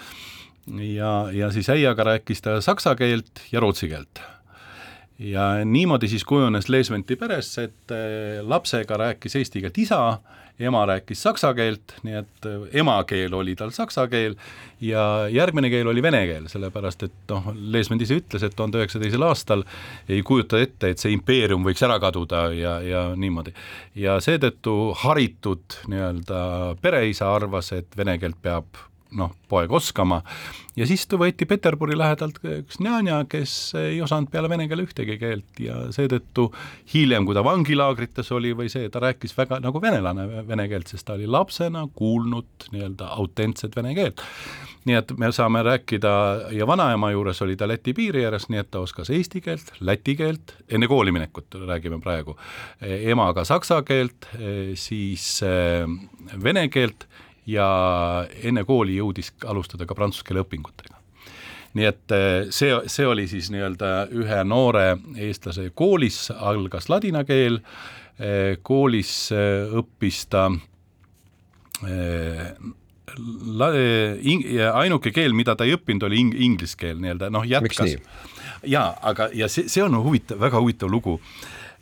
[0.66, 4.20] ja, ja siis äiaga rääkis ta saksa keelt ja rootsi keelt
[5.18, 10.18] ja niimoodi siis kujunes Leesventi peres, et äh, lapsega rääkis eesti keelt isa
[10.60, 14.36] ema rääkis saksa keelt, nii et äh, emakeel oli tal saksa keel
[14.80, 19.04] ja järgmine keel oli vene keel, sellepärast et noh, Leesment ise ütles, et tuhande üheksasaja
[19.04, 19.64] teisel aastal
[20.08, 23.52] ei kujuta ette, et see impeerium võiks ära kaduda ja, ja niimoodi.
[24.00, 26.42] ja seetõttu haritud nii-öelda
[26.80, 28.84] pereisa arvas, et vene keelt peab
[29.16, 30.20] noh, poeg oskama
[30.76, 35.60] ja siis võeti Peterburi lähedalt üks njanja, kes ei osanud peale vene keele ühtegi keelt
[35.62, 36.50] ja seetõttu
[36.92, 41.06] hiljem, kui ta vangilaagrites oli või see, ta rääkis väga nagu venelane vene keelt, sest
[41.08, 44.22] ta oli lapsena kuulnud nii-öelda autentset vene keelt.
[44.86, 46.10] nii et me saame rääkida
[46.54, 50.14] ja vanaema juures oli ta Läti piiri ääres, nii et ta oskas eesti keelt, läti
[50.16, 52.36] keelt, enne kooli minekut räägime praegu,
[52.80, 54.28] emaga saksa keelt,
[54.78, 55.88] siis eh,
[56.42, 57.08] vene keelt
[57.46, 57.66] ja
[58.42, 60.96] enne kooli jõudis alustada ka prantsuse keele õpingutega
[61.76, 64.96] nii et eh, see, see oli siis nii-öelda ühe noore
[65.28, 67.60] eestlase koolis, algas ladina keel,
[68.18, 70.48] eh, koolis eh, õppis ta
[73.60, 73.72] la-,
[74.32, 77.98] ing-, ainuke keel, mida ta ei õppinud, oli ing-, inglise keel nii-öelda, noh jätkas.
[78.64, 81.20] jaa, aga, ja see, see on huvitav, väga huvitav lugu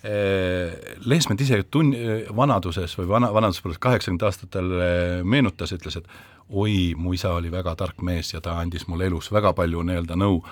[0.04, 1.94] Äh, Leesment ise tun-,
[2.36, 6.08] vanaduses või vana, vanaduspõlves kaheksakümnendatel aastatel äh, meenutas, ütles, et
[6.50, 10.18] oi, mu isa oli väga tark mees ja ta andis mulle elus väga palju nii-öelda
[10.20, 10.42] nõu,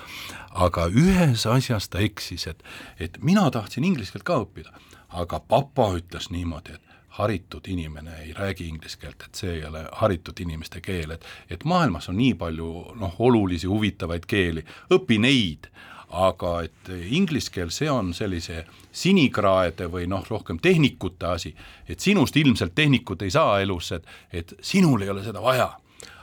[0.56, 2.64] aga ühes asjas ta eksis, et,
[2.96, 4.72] et mina tahtsin inglise keelt ka õppida,
[5.20, 9.84] aga papa ütles niimoodi, et haritud inimene ei räägi inglise keelt, et see ei ole
[10.00, 14.64] haritud inimeste keel, et et maailmas on nii palju noh, olulisi huvitavaid keeli,
[14.96, 15.68] õpi neid,
[16.12, 21.54] aga et inglise keel, see on sellise sinikraede või noh, rohkem tehnikute asi,
[21.88, 25.70] et sinust ilmselt tehnikut ei saa elus, et, et sinul ei ole seda vaja.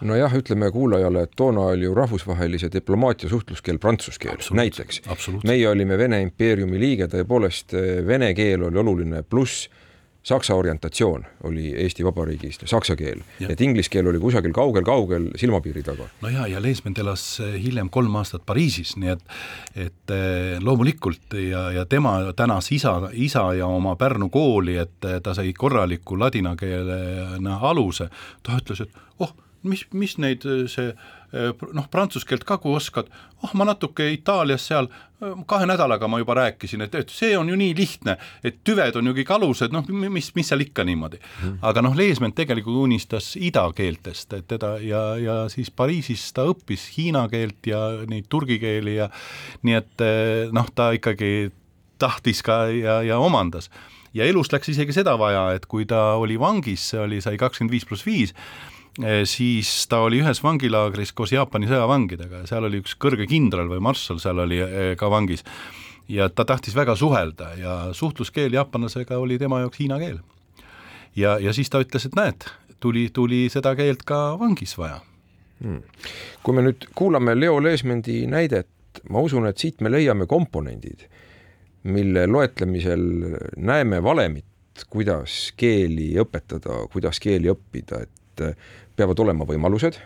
[0.02, 5.02] Nojah, ütleme kuulajale, et toona oli ju rahvusvahelise diplomaatia suhtluskeel prantsuse keel näiteks.
[5.44, 7.76] meie olime Vene impeeriumi liige, tõepoolest
[8.08, 9.70] vene keel oli oluline, pluss
[10.24, 16.10] saksa orientatsioon oli Eesti Vabariigis saksa keel, et inglise keel oli kusagil kaugel-kaugel silmapiiri taga.
[16.22, 19.24] no ja, ja Leesment elas eh, hiljem kolm aastat Pariisis, nii et
[19.76, 25.22] et eh, loomulikult ja, ja tema tänas isa, isa ja oma Pärnu kooli, et eh,
[25.24, 28.10] ta sai korraliku ladina keelena aluse,
[28.44, 33.10] ta ütles, et oh, mis, mis neid see Äh, noh, prantsuse keelt ka kui oskad,
[33.44, 37.50] oh ma natuke Itaalias seal äh, kahe nädalaga ma juba rääkisin, et, et see on
[37.52, 41.22] ju nii lihtne, et tüved on ju kõik alused, noh, mis, mis seal ikka niimoodi.
[41.22, 41.60] Mm..
[41.70, 46.90] aga noh, Leesment tegelikult unistas ida keeltest, et teda ja, ja siis Pariisis ta õppis
[46.98, 49.10] hiina keelt ja neid turgi keeli ja
[49.68, 51.52] nii et äh, noh, ta ikkagi
[52.00, 53.70] tahtis ka ja, ja omandas.
[54.16, 57.76] Ja elus läks isegi seda vaja, et kui ta oli vangis, see oli, sai kakskümmend
[57.76, 58.34] viis pluss viis,
[59.30, 63.80] siis ta oli ühes vangilaagris koos Jaapani sõjavangidega ja seal oli üks kõrge kindral või
[63.84, 64.60] marssal seal oli
[65.00, 65.46] ka vangis.
[66.10, 70.20] Ja ta tahtis väga suhelda ja suhtluskeel jaapanlasega oli tema jaoks hiina keel.
[71.16, 72.50] ja, ja siis ta ütles, et näed,
[72.80, 75.00] tuli, tuli seda keelt ka vangis vaja.
[75.60, 75.84] Hmm..
[76.44, 81.04] kui me nüüd kuulame Leo Leesmendi näidet, ma usun, et siit me leiame komponendid,
[81.84, 83.04] mille loetlemisel
[83.58, 84.46] näeme valemit,
[84.90, 88.19] kuidas keeli õpetada, kuidas keeli õppida, et
[88.96, 90.00] peavad olema võimalused,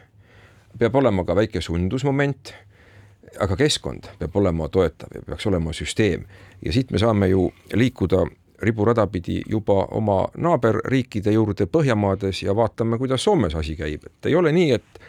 [0.80, 2.54] peab olema ka väike sundusmoment
[3.40, 6.26] aga keskkond peab olema toetav ja peaks olema süsteem.
[6.62, 8.26] Ja siit me saame ju liikuda
[8.62, 14.36] riburada pidi juba oma naaberriikide juurde Põhjamaades ja vaatame, kuidas Soomes asi käib, et ei
[14.36, 15.02] ole nii, et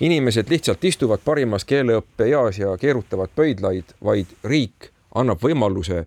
[0.00, 6.04] inimesed lihtsalt istuvad parimas keeleõppe eas ja keerutavad pöidlaid, vaid riik annab võimaluse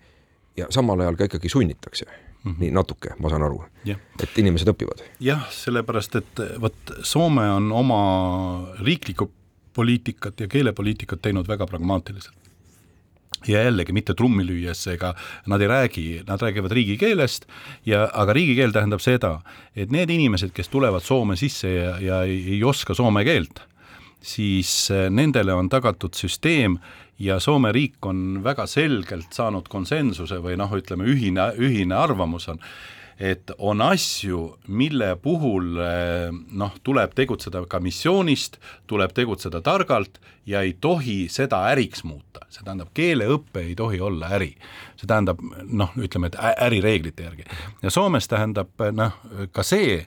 [0.58, 2.60] ja samal ajal ka ikkagi sunnitakse Mm -hmm.
[2.60, 5.04] nii natuke, ma saan aru, et inimesed õpivad.
[5.20, 6.74] jah, sellepärast et vot
[7.04, 8.02] Soome on oma
[8.82, 9.32] riikliku
[9.74, 12.36] poliitikat ja keelepoliitikat teinud väga pragmaatiliselt.
[13.48, 15.16] ja jällegi mitte trummi lüües, ega
[15.50, 17.46] nad ei räägi, nad räägivad riigikeelest
[17.86, 19.42] ja, aga riigikeel tähendab seda,
[19.76, 23.64] et need inimesed, kes tulevad Soome sisse ja, ja ei, ei oska soome keelt,
[24.22, 26.78] siis eh, nendele on tagatud süsteem
[27.22, 32.62] ja Soome riik on väga selgelt saanud konsensuse või noh, ütleme ühine, ühine arvamus on,
[33.22, 38.58] et on asju, mille puhul eh, noh, tuleb tegutseda ka missioonist,
[38.90, 44.34] tuleb tegutseda targalt ja ei tohi seda äriks muuta, see tähendab, keeleõpe ei tohi olla
[44.38, 44.56] äri.
[44.98, 47.46] see tähendab noh, ütleme, et ärireeglite järgi
[47.82, 49.18] ja Soomes tähendab noh,
[49.52, 50.06] ka see,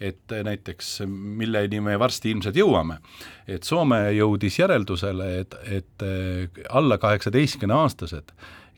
[0.00, 2.98] et näiteks, milleni me varsti ilmselt jõuame,
[3.46, 8.34] et Soome jõudis järeldusele, et, et eh, alla kaheksateistkümne aastased,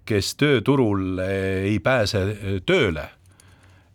[0.07, 2.27] kes tööturul eh, ei pääse
[2.67, 3.09] tööle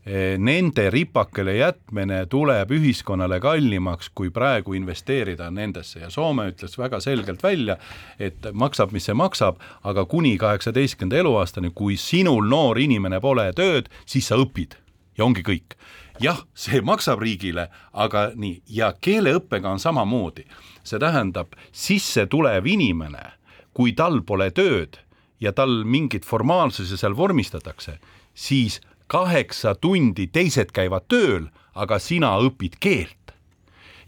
[0.06, 6.98] Eh, nende ripakele jätmine tuleb ühiskonnale kallimaks, kui praegu investeerida nendesse ja Soome ütles väga
[7.06, 7.76] selgelt välja,
[8.18, 13.94] et maksab, mis see maksab, aga kuni kaheksateistkümnenda eluaastani, kui sinul, noor inimene, pole tööd,
[14.10, 14.74] siis sa õpid
[15.20, 15.78] ja ongi kõik.
[16.20, 20.46] Jah, see maksab riigile, aga nii, ja keeleõppega on samamoodi.
[20.84, 23.32] see tähendab, sisse tulev inimene,
[23.74, 24.98] kui tal pole tööd
[25.42, 28.00] ja tal mingit formaalsusi seal vormistatakse,
[28.34, 33.18] siis kaheksa tundi teised käivad tööl, aga sina õpid keelt.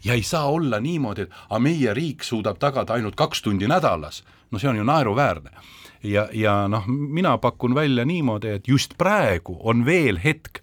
[0.04, 4.22] ja ei saa olla niimoodi, et aga meie riik suudab tagada ainult kaks tundi nädalas,
[4.50, 5.50] no see on ju naeruväärne.
[6.02, 10.60] ja, ja noh, mina pakun välja niimoodi, et just praegu on veel hetk,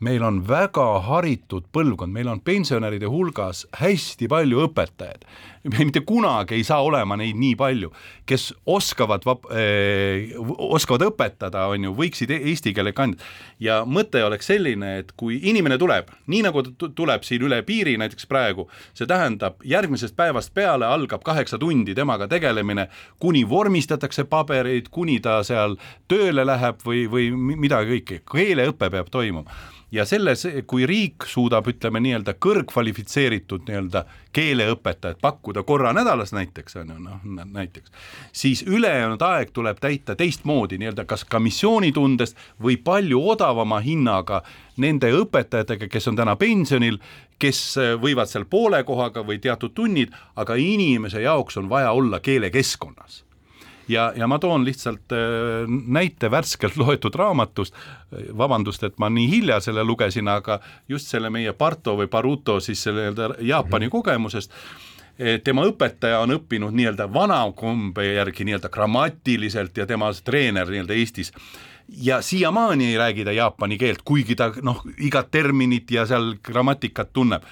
[0.00, 5.26] meil on väga haritud põlvkond, meil on pensionäride hulgas hästi palju õpetajaid.
[5.78, 7.90] mitte kunagi ei saa olema neid nii palju,
[8.28, 13.20] kes oskavad vab- eh,, oskavad õpetada, on ju, võiksid e-, eesti keele kand-.
[13.60, 17.96] ja mõte oleks selline, et kui inimene tuleb, nii nagu ta tuleb siin üle piiri
[18.00, 22.88] näiteks praegu, see tähendab, järgmisest päevast peale algab kaheksa tundi temaga tegelemine,
[23.20, 25.76] kuni vormistatakse pabereid, kuni ta seal
[26.08, 29.60] tööle läheb või, või midagi kõike, keeleõpe peab toimuma
[29.92, 34.04] ja selles, kui riik suudab, ütleme nii-öelda kõrgkvalifitseeritud nii-öelda
[34.36, 37.92] keeleõpetajat pakkuda korra nädalas näiteks, on ju, noh näiteks,
[38.32, 44.42] siis ülejäänud aeg tuleb täita teistmoodi nii-öelda kas ka missioonitundest või palju odavama hinnaga
[44.76, 47.00] nende õpetajatega, kes on täna pensionil,
[47.38, 47.62] kes
[48.00, 53.24] võivad seal poole kohaga või teatud tunnid, aga inimese jaoks on vaja olla keelekeskkonnas
[53.90, 57.74] ja, ja ma toon lihtsalt äh, näite värskelt loetud raamatust,
[58.38, 62.82] vabandust, et ma nii hilja selle lugesin, aga just selle meie Barto või Baruto siis
[62.82, 63.96] selle nii-öelda Jaapani -hmm.
[63.98, 64.52] kogemusest,
[65.44, 71.32] tema õpetaja on õppinud nii-öelda vanakombe järgi nii-öelda grammatiliselt ja tema treener nii-öelda Eestis.
[71.88, 77.12] Ja siiamaani ei räägi ta jaapani keelt, kuigi ta noh, igat terminit ja seal grammatikat
[77.12, 77.42] tunneb.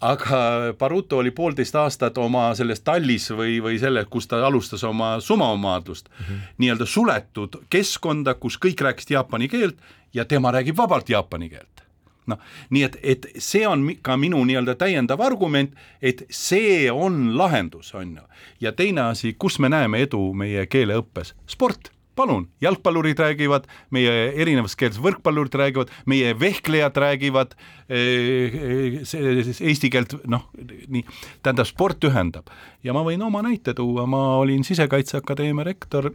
[0.00, 0.38] Aga
[0.78, 6.08] Baruto oli poolteist aastat oma selles tallis või, või selle, kus ta alustas oma sumaomaadlust
[6.08, 6.54] mm -hmm.
[6.58, 9.76] nii-öelda suletud keskkonda, kus kõik rääkisid jaapani keelt
[10.14, 11.87] ja tema räägib vabalt jaapani keelt
[12.28, 17.94] noh, nii et, et see on ka minu nii-öelda täiendav argument, et see on lahendus,
[17.94, 18.26] on ju.
[18.60, 24.74] ja teine asi, kus me näeme edu meie keeleõppes, sport palun, jalgpallurid räägivad, meie erinevas
[24.78, 30.48] keeles võrkpallurid räägivad, meie vehklejad räägivad eh, eh, eesti keelt, noh,
[30.90, 31.04] nii,
[31.46, 32.50] tähendab, sport ühendab.
[32.82, 36.10] ja ma võin oma näite tuua, ma olin Sisekaitseakadeemia rektor,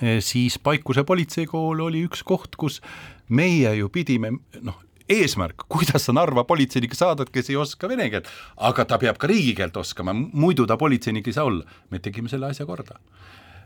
[0.00, 2.80] eh, siis Paikuse politseikool oli üks koht, kus
[3.28, 4.34] meie ju pidime,
[4.66, 9.18] noh, eesmärk, kuidas sa Narva politseinikke saadad, kes ei oska vene keelt, aga ta peab
[9.20, 11.64] ka riigikeelt oskama, muidu ta politseinik ei saa olla.
[11.90, 12.98] me tegime selle asja korda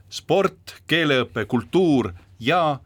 [0.08, 2.78] sport, keeleõpe, kultuur ja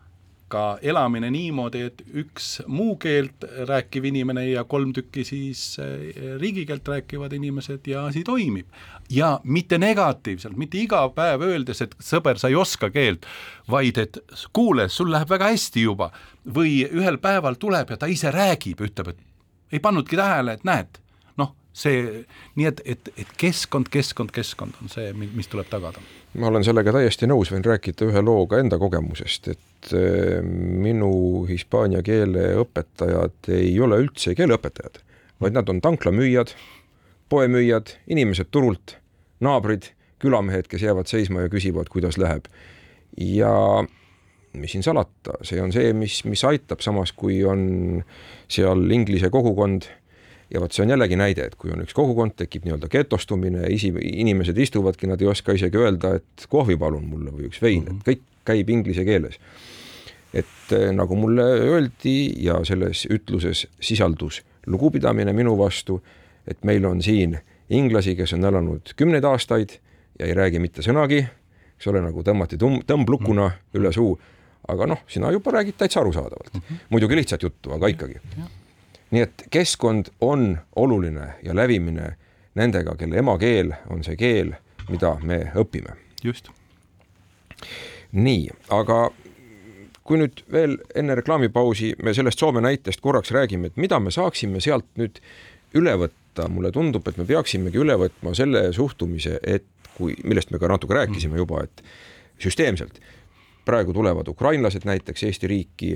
[0.53, 6.89] ka elamine niimoodi, et üks muu keelt rääkiv inimene ja kolm tükki siis eh, riigikeelt
[6.93, 8.67] rääkivad inimesed ja asi toimib.
[9.11, 13.27] ja mitte negatiivselt, mitte iga päev öeldes, et sõber, sa ei oska keelt,
[13.71, 14.19] vaid et
[14.53, 16.11] kuule, sul läheb väga hästi juba
[16.47, 20.99] või ühel päeval tuleb ja ta ise räägib, ütleb, et ei pannudki tähele, et näed,
[21.41, 22.25] noh, see,
[22.59, 26.03] nii et, et, et keskkond, keskkond, keskkond on see, mis tuleb tagada
[26.39, 31.45] ma olen sellega täiesti nõus, võin rääkida ühe loo ka enda kogemusest, et eh, minu
[31.49, 35.01] hispaania keele õpetajad ei ole üldse keeleõpetajad,
[35.43, 36.55] vaid nad on tanklamüüjad,
[37.33, 38.97] poemüüjad, inimesed turult,
[39.45, 39.91] naabrid,
[40.23, 42.47] külamehed, kes jäävad seisma ja küsivad, kuidas läheb.
[43.19, 43.85] ja
[44.59, 48.03] mis siin salata, see on see, mis, mis aitab, samas kui on
[48.53, 49.89] seal inglise kogukond
[50.53, 53.93] ja vot see on jällegi näide, et kui on üks kogukond, tekib nii-öelda getostumine, isi,
[53.97, 57.95] inimesed istuvadki, nad ei oska isegi öelda, et kohvi palun mulle või üks vein, et
[57.95, 58.03] mhm.
[58.09, 59.39] kõik käib inglise keeles.
[60.33, 65.99] et eh, nagu mulle öeldi ja selles ütluses sisaldus lugupidamine minu vastu,
[66.49, 67.37] et meil on siin
[67.69, 69.77] inglasi, kes on elanud kümneid aastaid
[70.19, 71.21] ja ei räägi mitte sõnagi,
[71.77, 73.81] eks ole, nagu tõmmati tumm, tõmblukuna mhm.
[73.81, 74.17] üle suu,
[74.69, 76.61] aga noh, sina juba räägid täitsa arusaadavalt mm.
[76.61, 76.83] -hmm.
[76.91, 78.21] muidugi lihtsat juttu, aga ikkagi
[79.13, 82.15] nii et keskkond on oluline ja lävimine
[82.55, 84.55] nendega, kelle emakeel on see keel,
[84.89, 85.97] mida me õpime.
[86.25, 86.49] just.
[88.13, 89.11] nii, aga
[90.03, 94.61] kui nüüd veel enne reklaamipausi me sellest Soome näitest korraks räägime, et mida me saaksime
[94.61, 95.21] sealt nüüd
[95.79, 99.65] üle võtta, mulle tundub, et me peaksimegi üle võtma selle suhtumise, et
[99.97, 101.85] kui, millest me ka natuke rääkisime juba, et
[102.43, 103.01] süsteemselt
[103.65, 105.93] praegu tulevad ukrainlased näiteks Eesti riiki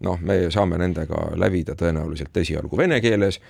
[0.00, 3.40] noh, me saame nendega lävida tõenäoliselt esialgu vene keeles,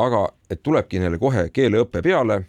[0.00, 2.40] aga et tulebki neile kohe keeleõpe peale,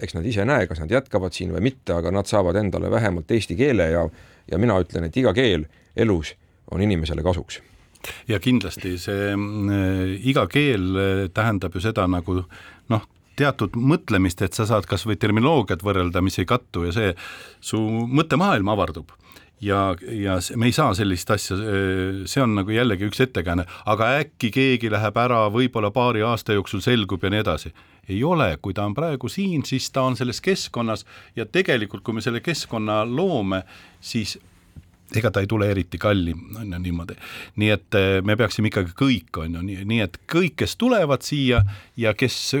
[0.00, 3.30] eks nad ise näe, kas nad jätkavad siin või mitte, aga nad saavad endale vähemalt
[3.34, 4.06] eesti keele ja,
[4.50, 6.34] ja mina ütlen, et iga keel elus
[6.70, 7.60] on inimesele kasuks.
[8.30, 12.44] Ja kindlasti see äh, iga keel äh, tähendab ju seda nagu
[12.92, 13.06] noh,
[13.38, 17.10] teatud mõtlemist, et sa saad kas või terminoloogiat võrrelda, mis ei kattu ja see,
[17.60, 19.10] su mõttemaailm avardub
[19.60, 21.56] ja, ja me ei saa sellist asja,
[22.26, 26.82] see on nagu jällegi üks ettekääne, aga äkki keegi läheb ära, võib-olla paari aasta jooksul
[26.84, 27.72] selgub ja nii edasi.
[28.08, 31.04] ei ole, kui ta on praegu siin, siis ta on selles keskkonnas
[31.36, 33.62] ja tegelikult, kui me selle keskkonna loome,
[34.00, 34.38] siis
[35.16, 37.14] ega ta ei tule eriti kallim, on ju niimoodi.
[37.56, 41.24] nii et eh, me peaksime ikkagi kõik, on ju, nii, nii et kõik, kes tulevad
[41.24, 41.62] siia
[41.96, 42.54] ja kes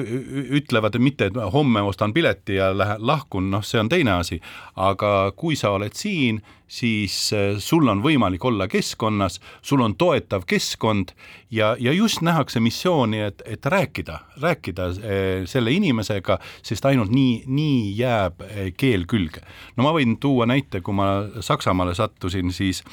[0.60, 4.40] ütlevad mitte, et homme ostan pileti ja lähen, lahkun, noh, see on teine asi,
[4.76, 10.44] aga kui sa oled siin, siis eh, sul on võimalik olla keskkonnas, sul on toetav
[10.48, 11.14] keskkond
[11.50, 17.42] ja, ja just nähakse missiooni, et, et rääkida, rääkida eh, selle inimesega, sest ainult nii,
[17.46, 18.44] nii jääb
[18.76, 19.42] keel külge.
[19.76, 21.08] no ma võin tuua näite, kui ma
[21.40, 22.84] Saksamaale sattusin, siis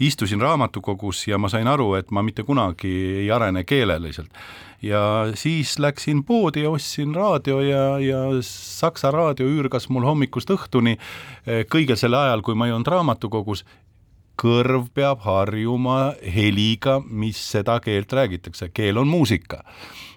[0.00, 4.30] istusin raamatukogus ja ma sain aru, et ma mitte kunagi ei arene keeleliselt.
[4.82, 5.00] ja
[5.34, 10.98] siis läksin poodi ja ostsin raadio ja, ja Saksa raadio üürgas mul hommikust õhtuni
[11.46, 13.64] eh, kõigel selle ajal, kui ma ei olnud raamatukogus.
[14.36, 19.62] Kõrv peab harjuma heliga, mis seda keelt räägitakse, keel on muusika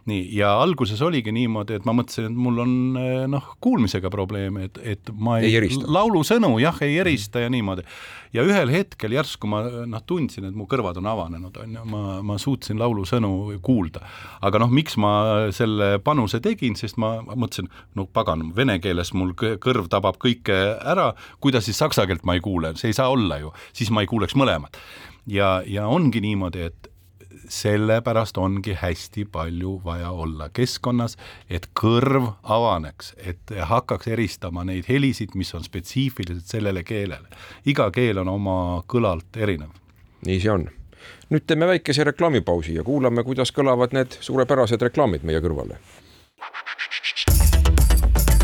[0.10, 4.68] nii, ja alguses oligi niimoodi, et ma mõtlesin, et mul on eh, noh, kuulmisega probleeme,
[4.70, 7.86] et, et ma ei, ei laulusõnu jah, ei erista ja niimoodi.
[8.34, 12.04] ja ühel hetkel järsku ma noh, tundsin, et mu kõrvad on avanenud, on ju, ma,
[12.26, 14.04] ma suutsin laulusõnu kuulda.
[14.42, 15.14] aga noh, miks ma
[15.56, 20.58] selle panuse tegin, sest ma, ma mõtlesin, no pagan, vene keeles mul kõrv tabab kõike
[20.80, 24.06] ära, kuidas siis saksa keelt ma ei kuule, see ei saa olla ju, siis ma
[24.06, 24.78] ei kuuleks mõlemat.
[25.30, 26.89] Ja, ja ongi niimoodi, et
[27.50, 31.18] sellepärast ongi hästi palju vaja olla keskkonnas,
[31.50, 37.28] et kõrv avaneks, et hakkaks eristama neid helisid, mis on spetsiifilised sellele keelele.
[37.66, 39.74] iga keel on oma kõlalt erinev.
[40.26, 40.70] nii see on.
[41.30, 45.80] nüüd teeme väikese reklaamipausi ja kuulame, kuidas kõlavad need suurepärased reklaamid meie kõrvale.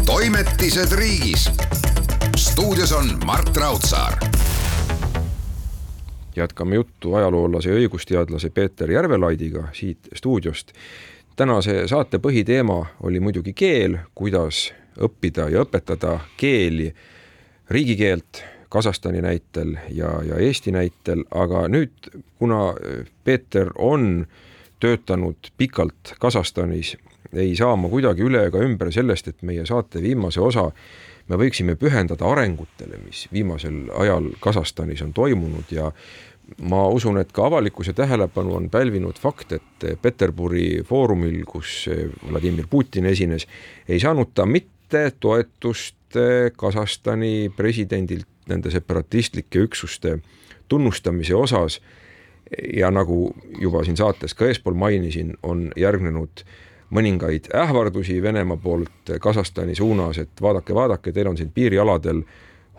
[0.06, 1.50] toimetised riigis.
[2.36, 4.18] stuudios on Mart Raudsaar
[6.38, 10.74] jätkame juttu ajaloolase ja õigusteadlase Peeter Järvelaidiga siit stuudiost.
[11.36, 16.94] tänase saate põhiteema oli muidugi keel, kuidas õppida ja õpetada keeli,
[17.70, 22.74] riigikeelt Kasahstani näitel ja, ja Eesti näitel, aga nüüd, kuna
[23.24, 24.26] Peeter on
[24.80, 26.98] töötanud pikalt Kasahstanis,
[27.34, 30.70] ei saa ma kuidagi üle ega ümber sellest, et meie saate viimase osa
[31.30, 35.92] me võiksime pühendada arengutele, mis viimasel ajal Kasahstanis on toimunud ja
[36.62, 41.90] ma usun, et ka avalikkuse tähelepanu on pälvinud fakt, et Peterburi foorumil, kus
[42.30, 43.48] Vladimir Putin esines,
[43.88, 45.96] ei saanud ta mitte toetust
[46.56, 50.20] Kasahstani presidendilt nende separatistlike üksuste
[50.68, 51.82] tunnustamise osas.
[52.74, 56.46] Ja nagu juba siin saates ka eespool mainisin, on järgnenud
[56.94, 62.22] mõningaid ähvardusi Venemaa poolt Kasahstani suunas, et vaadake, vaadake, teil on siin piirialadel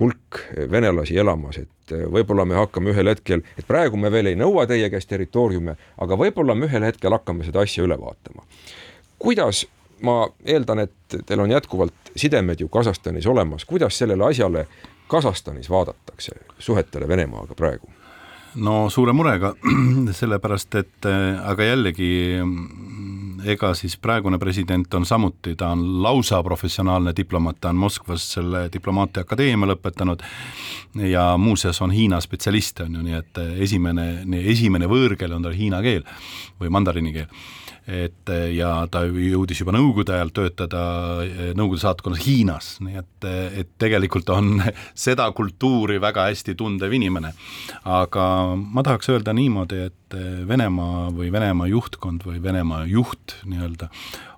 [0.01, 0.40] hulk
[0.70, 4.90] venelasi elamas, et võib-olla me hakkame ühel hetkel, et praegu me veel ei nõua teie
[4.92, 8.44] käest territooriume, aga võib-olla me ühel hetkel hakkame seda asja üle vaatama.
[9.18, 9.66] kuidas,
[10.03, 14.66] ma eeldan, et teil on jätkuvalt sidemed ju Kasahstanis olemas, kuidas sellele asjale
[15.09, 17.88] Kasahstanis vaadatakse suhetele Venemaaga praegu?
[18.57, 19.53] no suure murega,
[20.20, 22.11] sellepärast et aga jällegi
[23.47, 28.66] ega siis praegune president on samuti, ta on lausa professionaalne diplomaat, ta on Moskvas selle
[28.72, 30.24] diplomaatia akadeemia lõpetanud
[31.07, 34.09] ja muuseas on Hiina spetsialist, on ju, nii et esimene,
[34.42, 36.05] esimene võõrkeel on tal hiina keel
[36.61, 37.30] või mandariini keel
[37.86, 40.82] et ja ta jõudis juba nõukogude ajal töötada
[41.22, 43.26] eh, Nõukogude saatkonnas Hiinas, nii et,
[43.62, 44.59] et tegelikult on
[45.07, 47.32] seda kultuuri väga hästi tundev inimene.
[47.84, 48.26] aga
[48.57, 50.05] ma tahaks öelda niimoodi, et
[50.48, 53.88] Venemaa või Venemaa juhtkond või Venemaa juht nii-öelda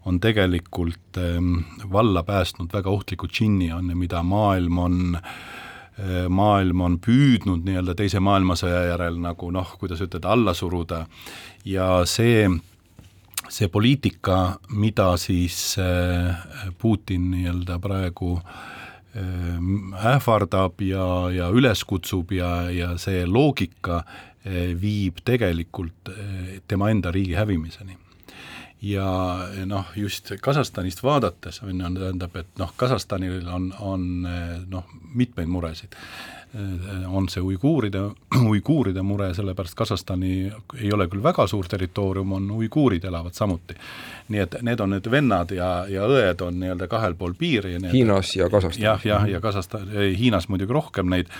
[0.09, 1.59] on tegelikult ehm,
[1.93, 7.95] valla päästnud väga ohtliku džinni, on ju, mida maailm on eh, maailm on püüdnud nii-öelda
[7.99, 11.05] Teise maailmasõja järel nagu noh, kuidas ütelda, alla suruda.
[11.69, 12.49] Ja see
[13.49, 16.37] see poliitika, mida siis äh,
[16.79, 24.03] Putin nii-öelda praegu äh, ähvardab ja, ja üles kutsub ja, ja see loogika
[24.81, 26.13] viib tegelikult
[26.69, 27.99] tema enda riigi hävimiseni
[28.83, 29.09] ja
[29.67, 34.05] noh, just Kasahstanist vaadates on ju, tähendab, et noh, Kasahstanil on, on
[34.71, 35.97] noh, mitmeid muresid
[37.07, 38.01] on see uiguuride,
[38.53, 40.33] uiguuride mure, sellepärast Kasahstani
[40.81, 43.77] ei ole küll väga suur territoorium, on uiguurid elavad samuti.
[44.29, 47.77] Nii et need on need vennad ja, ja õed on nii-öelda kahel pool piiri.
[47.93, 48.85] Hiinas ja Kasahstanis.
[48.85, 51.31] jah, jah, ja Kasahstan, Hiinas muidugi rohkem neid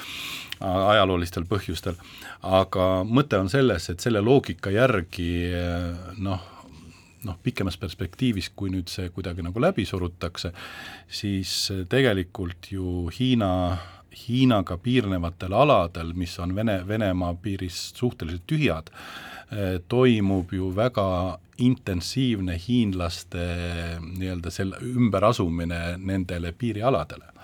[0.61, 1.95] ajaloolistel põhjustel,
[2.43, 5.29] aga mõte on selles, et selle loogika järgi
[6.19, 6.41] noh,
[7.29, 10.51] noh, pikemas perspektiivis, kui nüüd see kuidagi nagu läbi surutakse,
[11.07, 11.55] siis
[11.91, 13.53] tegelikult ju Hiina
[14.19, 18.91] Hiinaga piirnevatel aladel, mis on Vene, Venemaa piirist suhteliselt tühjad,
[19.53, 23.47] eh, toimub ju väga intensiivne hiinlaste
[24.01, 27.35] nii-öelda selle ümberasumine nendele piirialadele.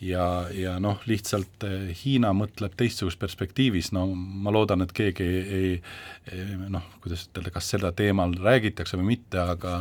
[0.00, 5.72] Ja, ja noh, lihtsalt eh, Hiina mõtleb teistsuguses perspektiivis, no ma loodan, et keegi ei,
[6.30, 9.72] ei noh, kuidas ütelda, kas seda teemal räägitakse või mitte, aga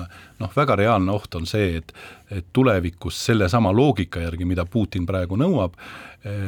[0.42, 1.94] noh, väga reaalne oht on see, et
[2.34, 5.78] et tulevikus sellesama loogika järgi, mida Putin praegu nõuab,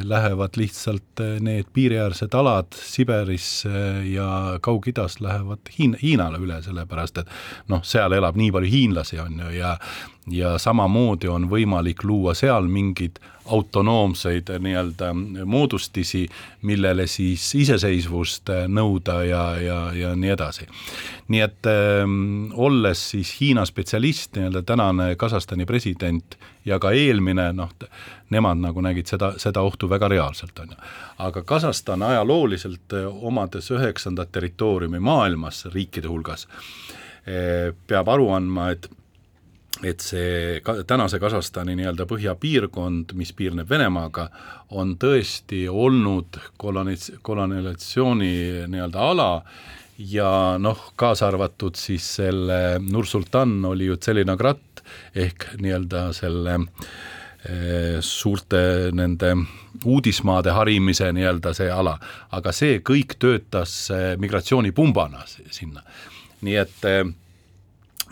[0.04, 3.64] lähevad lihtsalt eh, need piiriäärsed alad Siberis
[4.10, 7.34] ja Kaug-Idas lähevad Hiin-, Hiinale üle, sellepärast et
[7.68, 9.76] noh, seal elab nii palju hiinlasi, on ju, ja
[10.30, 13.18] ja samamoodi on võimalik luua seal mingid
[13.50, 15.10] autonoomseid nii-öelda
[15.48, 16.26] moodustisi,
[16.62, 20.68] millele siis iseseisvust nõuda ja, ja, ja nii edasi.
[21.28, 27.72] nii et ähm, olles siis Hiina spetsialist, nii-öelda tänane Kasahstani president ja ka eelmine, noh,
[28.30, 30.78] nemad nagu nägid seda, seda ohtu väga reaalselt, on ju.
[31.18, 36.46] aga Kasahstan ajalooliselt omades üheksandat territooriumi maailmas riikide hulgas,
[37.26, 38.90] eh, peab aru andma, et
[39.84, 44.26] et see ka, tänase Kasahstani nii-öelda põhjapiirkond, mis piirneb Venemaaga,
[44.76, 48.32] on tõesti olnud kolonis-, kolonialisatsiooni
[48.68, 49.30] nii-öelda ala
[49.98, 56.66] ja noh, kaasa arvatud siis selle Nur-Sultan oli ju Tselinagrat ehk nii-öelda selle e,
[58.00, 59.32] suurte nende
[59.84, 61.96] uudismaade harimise nii-öelda see ala,
[62.36, 65.82] aga see kõik töötas eh, migratsioonipumbana sinna.
[66.40, 66.94] nii et e,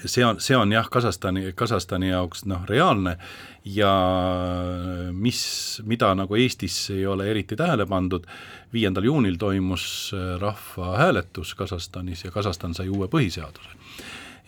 [0.04, 3.16] see on, see on jah, Kasahstani, Kasahstani jaoks noh, reaalne
[3.64, 3.92] ja
[5.12, 5.40] mis,
[5.84, 8.24] mida nagu Eestis ei ole eriti tähele pandud,
[8.72, 13.77] viiendal juunil toimus rahvahääletus Kasahstanis ja Kasahstan sai uue põhiseaduse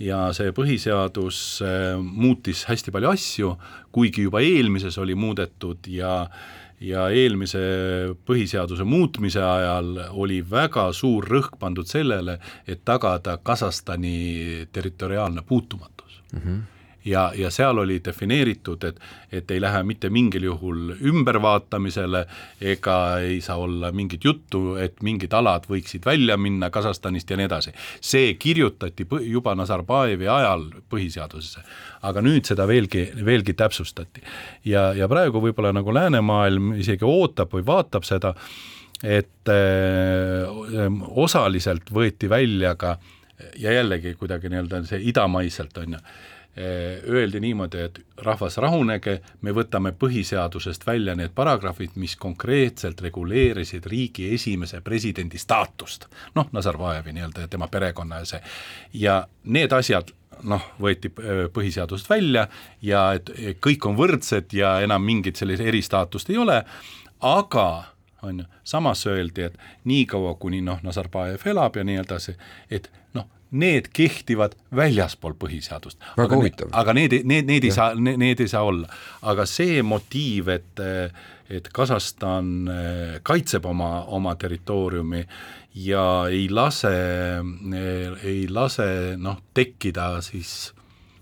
[0.01, 3.53] ja see põhiseadus äh, muutis hästi palju asju,
[3.93, 6.25] kuigi juba eelmises oli muudetud ja
[6.81, 7.61] ja eelmise
[8.25, 16.41] põhiseaduse muutmise ajal oli väga suur rõhk pandud sellele, et tagada Kasahstani territoriaalne puutumatus mm.
[16.41, 19.01] -hmm ja, ja seal oli defineeritud, et,
[19.33, 22.25] et ei lähe mitte mingil juhul ümbervaatamisele
[22.73, 27.49] ega ei saa olla mingit juttu, et mingid alad võiksid välja minna Kasahstanist ja nii
[27.49, 27.73] edasi.
[28.01, 31.65] see kirjutati juba Nazarbajevi ajal põhiseadusesse,
[32.03, 34.23] aga nüüd seda veelgi, veelgi täpsustati.
[34.65, 38.35] ja, ja praegu võib-olla nagu läänemaailm isegi ootab või vaatab seda,
[39.03, 40.45] et öö,
[40.85, 42.99] äh, osaliselt võeti välja ka
[43.57, 46.01] ja jällegi kuidagi nii-öelda see idamaiselt, on ju,
[46.57, 54.35] öeldi niimoodi, et rahvas rahunege, me võtame põhiseadusest välja need paragrahvid, mis konkreetselt reguleerisid riigi
[54.35, 56.07] esimese presidendi staatust.
[56.35, 58.43] noh, Nazarbajevi nii-öelda ja tema perekonna ja see,
[58.93, 60.11] ja need asjad
[60.43, 61.11] noh, võeti
[61.53, 62.49] põhiseadusest välja
[62.83, 63.31] ja et
[63.61, 66.63] kõik on võrdsed ja enam mingit sellist eristaatust ei ole,
[67.21, 67.85] aga
[68.23, 72.37] on ju, samas öeldi, et niikaua, kuni noh, Nazarbajev elab ja nii edasi,
[72.71, 72.91] et
[73.51, 75.99] need kehtivad väljaspool põhiseadust.
[76.17, 76.71] väga huvitav.
[76.73, 78.89] aga need, need, need ei saa, need ei saa olla.
[79.23, 80.83] aga see motiiv, et,
[81.51, 85.25] et Kasahstan eh, kaitseb oma, oma territooriumi
[85.87, 86.95] ja ei lase,
[87.41, 90.73] eh, ei lase noh, tekkida siis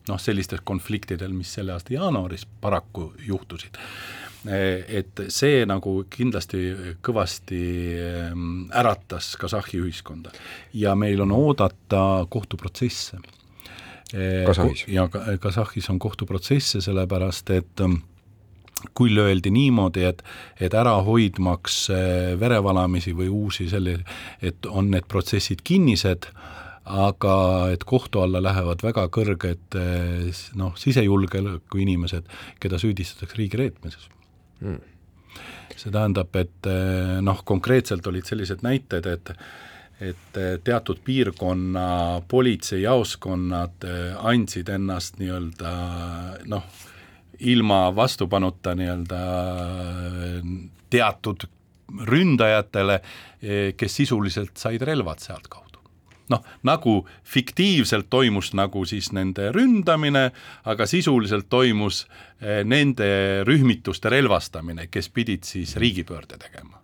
[0.09, 3.76] noh, sellistel konfliktidel, mis selle aasta jaanuaris paraku juhtusid
[4.49, 6.61] et see nagu kindlasti
[7.05, 7.62] kõvasti
[8.01, 10.32] ehm, äratas Kasahhi ühiskonda
[10.74, 13.20] ja meil on oodata kohtuprotsesse.
[14.46, 14.86] Kasahhis.
[14.88, 15.05] ja
[15.40, 17.99] Kasahhis on kohtuprotsesse, sellepärast et ehm,
[18.99, 20.22] küll öeldi niimoodi, et,
[20.61, 24.07] et ära hoidmaks eh, verevalamisi või uusi selliseid,
[24.42, 26.30] et on need protsessid kinnised,
[26.88, 27.34] aga
[27.74, 32.30] et kohtu alla lähevad väga kõrged eh, noh, sisejulgeoleku inimesed,
[32.62, 34.09] keda süüdistatakse riigireetmises
[34.61, 34.79] mm..
[35.77, 39.35] see tähendab, et eh, noh, konkreetselt olid sellised näited, et
[39.99, 45.73] et eh, teatud piirkonna politseijaoskonnad eh, andsid ennast nii-öelda
[46.51, 46.67] noh,
[47.39, 49.23] ilma vastupanuta nii-öelda
[50.91, 51.47] teatud
[52.09, 52.99] ründajatele,
[53.79, 55.68] kes sisuliselt said relvad sealtkaudu
[56.33, 60.31] noh, nagu fiktiivselt toimus nagu siis nende ründamine,
[60.68, 62.05] aga sisuliselt toimus
[62.41, 66.79] eh, nende rühmituste relvastamine, kes pidid siis riigipöörde tegema.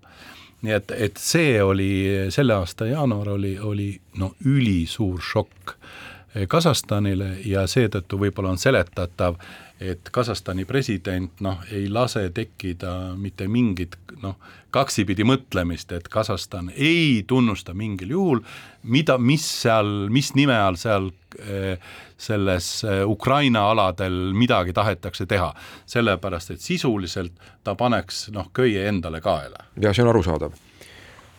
[0.65, 1.91] Nii et, et see oli,
[2.33, 3.91] selle aasta jaanuar oli, oli
[4.21, 9.37] no ülisuur šokk eh, Kasahstanile ja seetõttu võib-olla on seletatav,
[9.81, 14.37] et Kasahstani president noh, ei lase tekkida mitte mingit noh,
[14.75, 18.43] kaksipidi mõtlemist, et Kasahstan ei tunnusta mingil juhul,
[18.85, 21.11] mida, mis seal, mis nime all seal
[21.41, 21.75] eh,
[22.17, 25.53] selles eh, Ukraina aladel midagi tahetakse teha.
[25.87, 27.33] sellepärast, et sisuliselt
[27.65, 29.67] ta paneks noh, köie endale kaela.
[29.81, 30.53] ja see on arusaadav.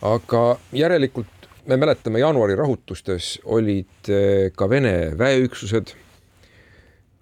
[0.02, 1.32] aga järelikult
[1.66, 5.96] me mäletame, jaanuari rahutustes olid eh, ka Vene väeüksused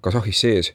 [0.05, 0.75] Kasahhis sees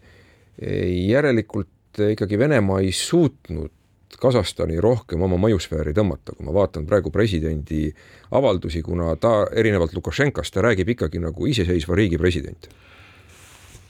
[0.60, 3.72] järelikult ikkagi Venemaa ei suutnud
[4.20, 7.88] Kasahstani rohkem oma mõjusfääri tõmmata, kui ma vaatan praegu presidendi
[8.36, 12.70] avaldusi, kuna ta erinevalt Lukašenkast, ta räägib ikkagi nagu iseseisva riigi president.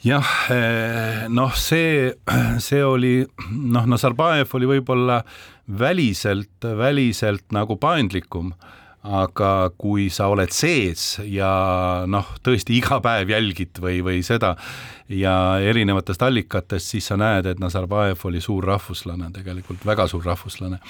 [0.03, 2.11] jah, eh, noh, see,
[2.67, 5.23] see oli noh, Nazarbajev oli võib-olla
[5.79, 8.53] väliselt, väliselt nagu paindlikum
[9.03, 11.49] aga kui sa oled sees ja
[12.09, 14.55] noh, tõesti iga päev jälgid või, või seda
[15.07, 20.81] ja erinevatest allikatest, siis sa näed, et Nazarbajev oli suur rahvuslane, tegelikult väga suur rahvuslane.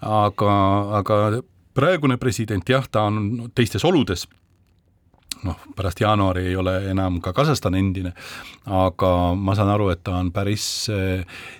[0.00, 0.54] aga,
[1.00, 1.42] aga
[1.74, 4.28] praegune president jah, ta on teistes oludes
[5.44, 8.14] noh, pärast jaanuari ei ole enam ka Kasahstan endine,
[8.66, 10.66] aga ma saan aru, et ta on päris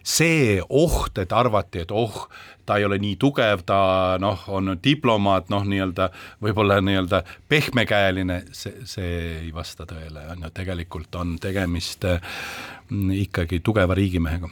[0.03, 2.26] see oht, et arvati, et oh,
[2.66, 3.78] ta ei ole nii tugev, ta
[4.20, 6.09] noh, on diplomaat, noh, nii-öelda
[6.43, 13.61] võib-olla nii-öelda pehmekäeline, see, see ei vasta tõele, on ju, tegelikult on tegemist mm, ikkagi
[13.64, 14.51] tugeva riigimehega.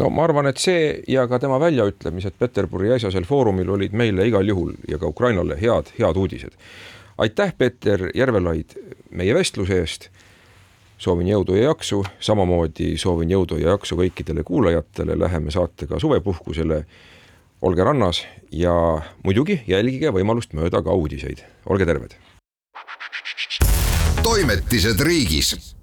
[0.00, 4.48] No ma arvan, et see ja ka tema väljaütlemised Peterburi äsjasel foorumil olid meile igal
[4.48, 6.56] juhul ja ka Ukrainale head, head uudised
[7.18, 8.76] aitäh, Peeter Järvelaid,
[9.10, 10.08] meie vestluse eest.
[11.02, 16.84] soovin jõudu ja jaksu, samamoodi soovin jõudu ja jaksu kõikidele kuulajatele, läheme saatega suvepuhkusele.
[17.62, 22.16] olge rannas ja muidugi jälgige võimalust mööda ka uudiseid, olge terved.
[24.22, 25.74] toimetised riigis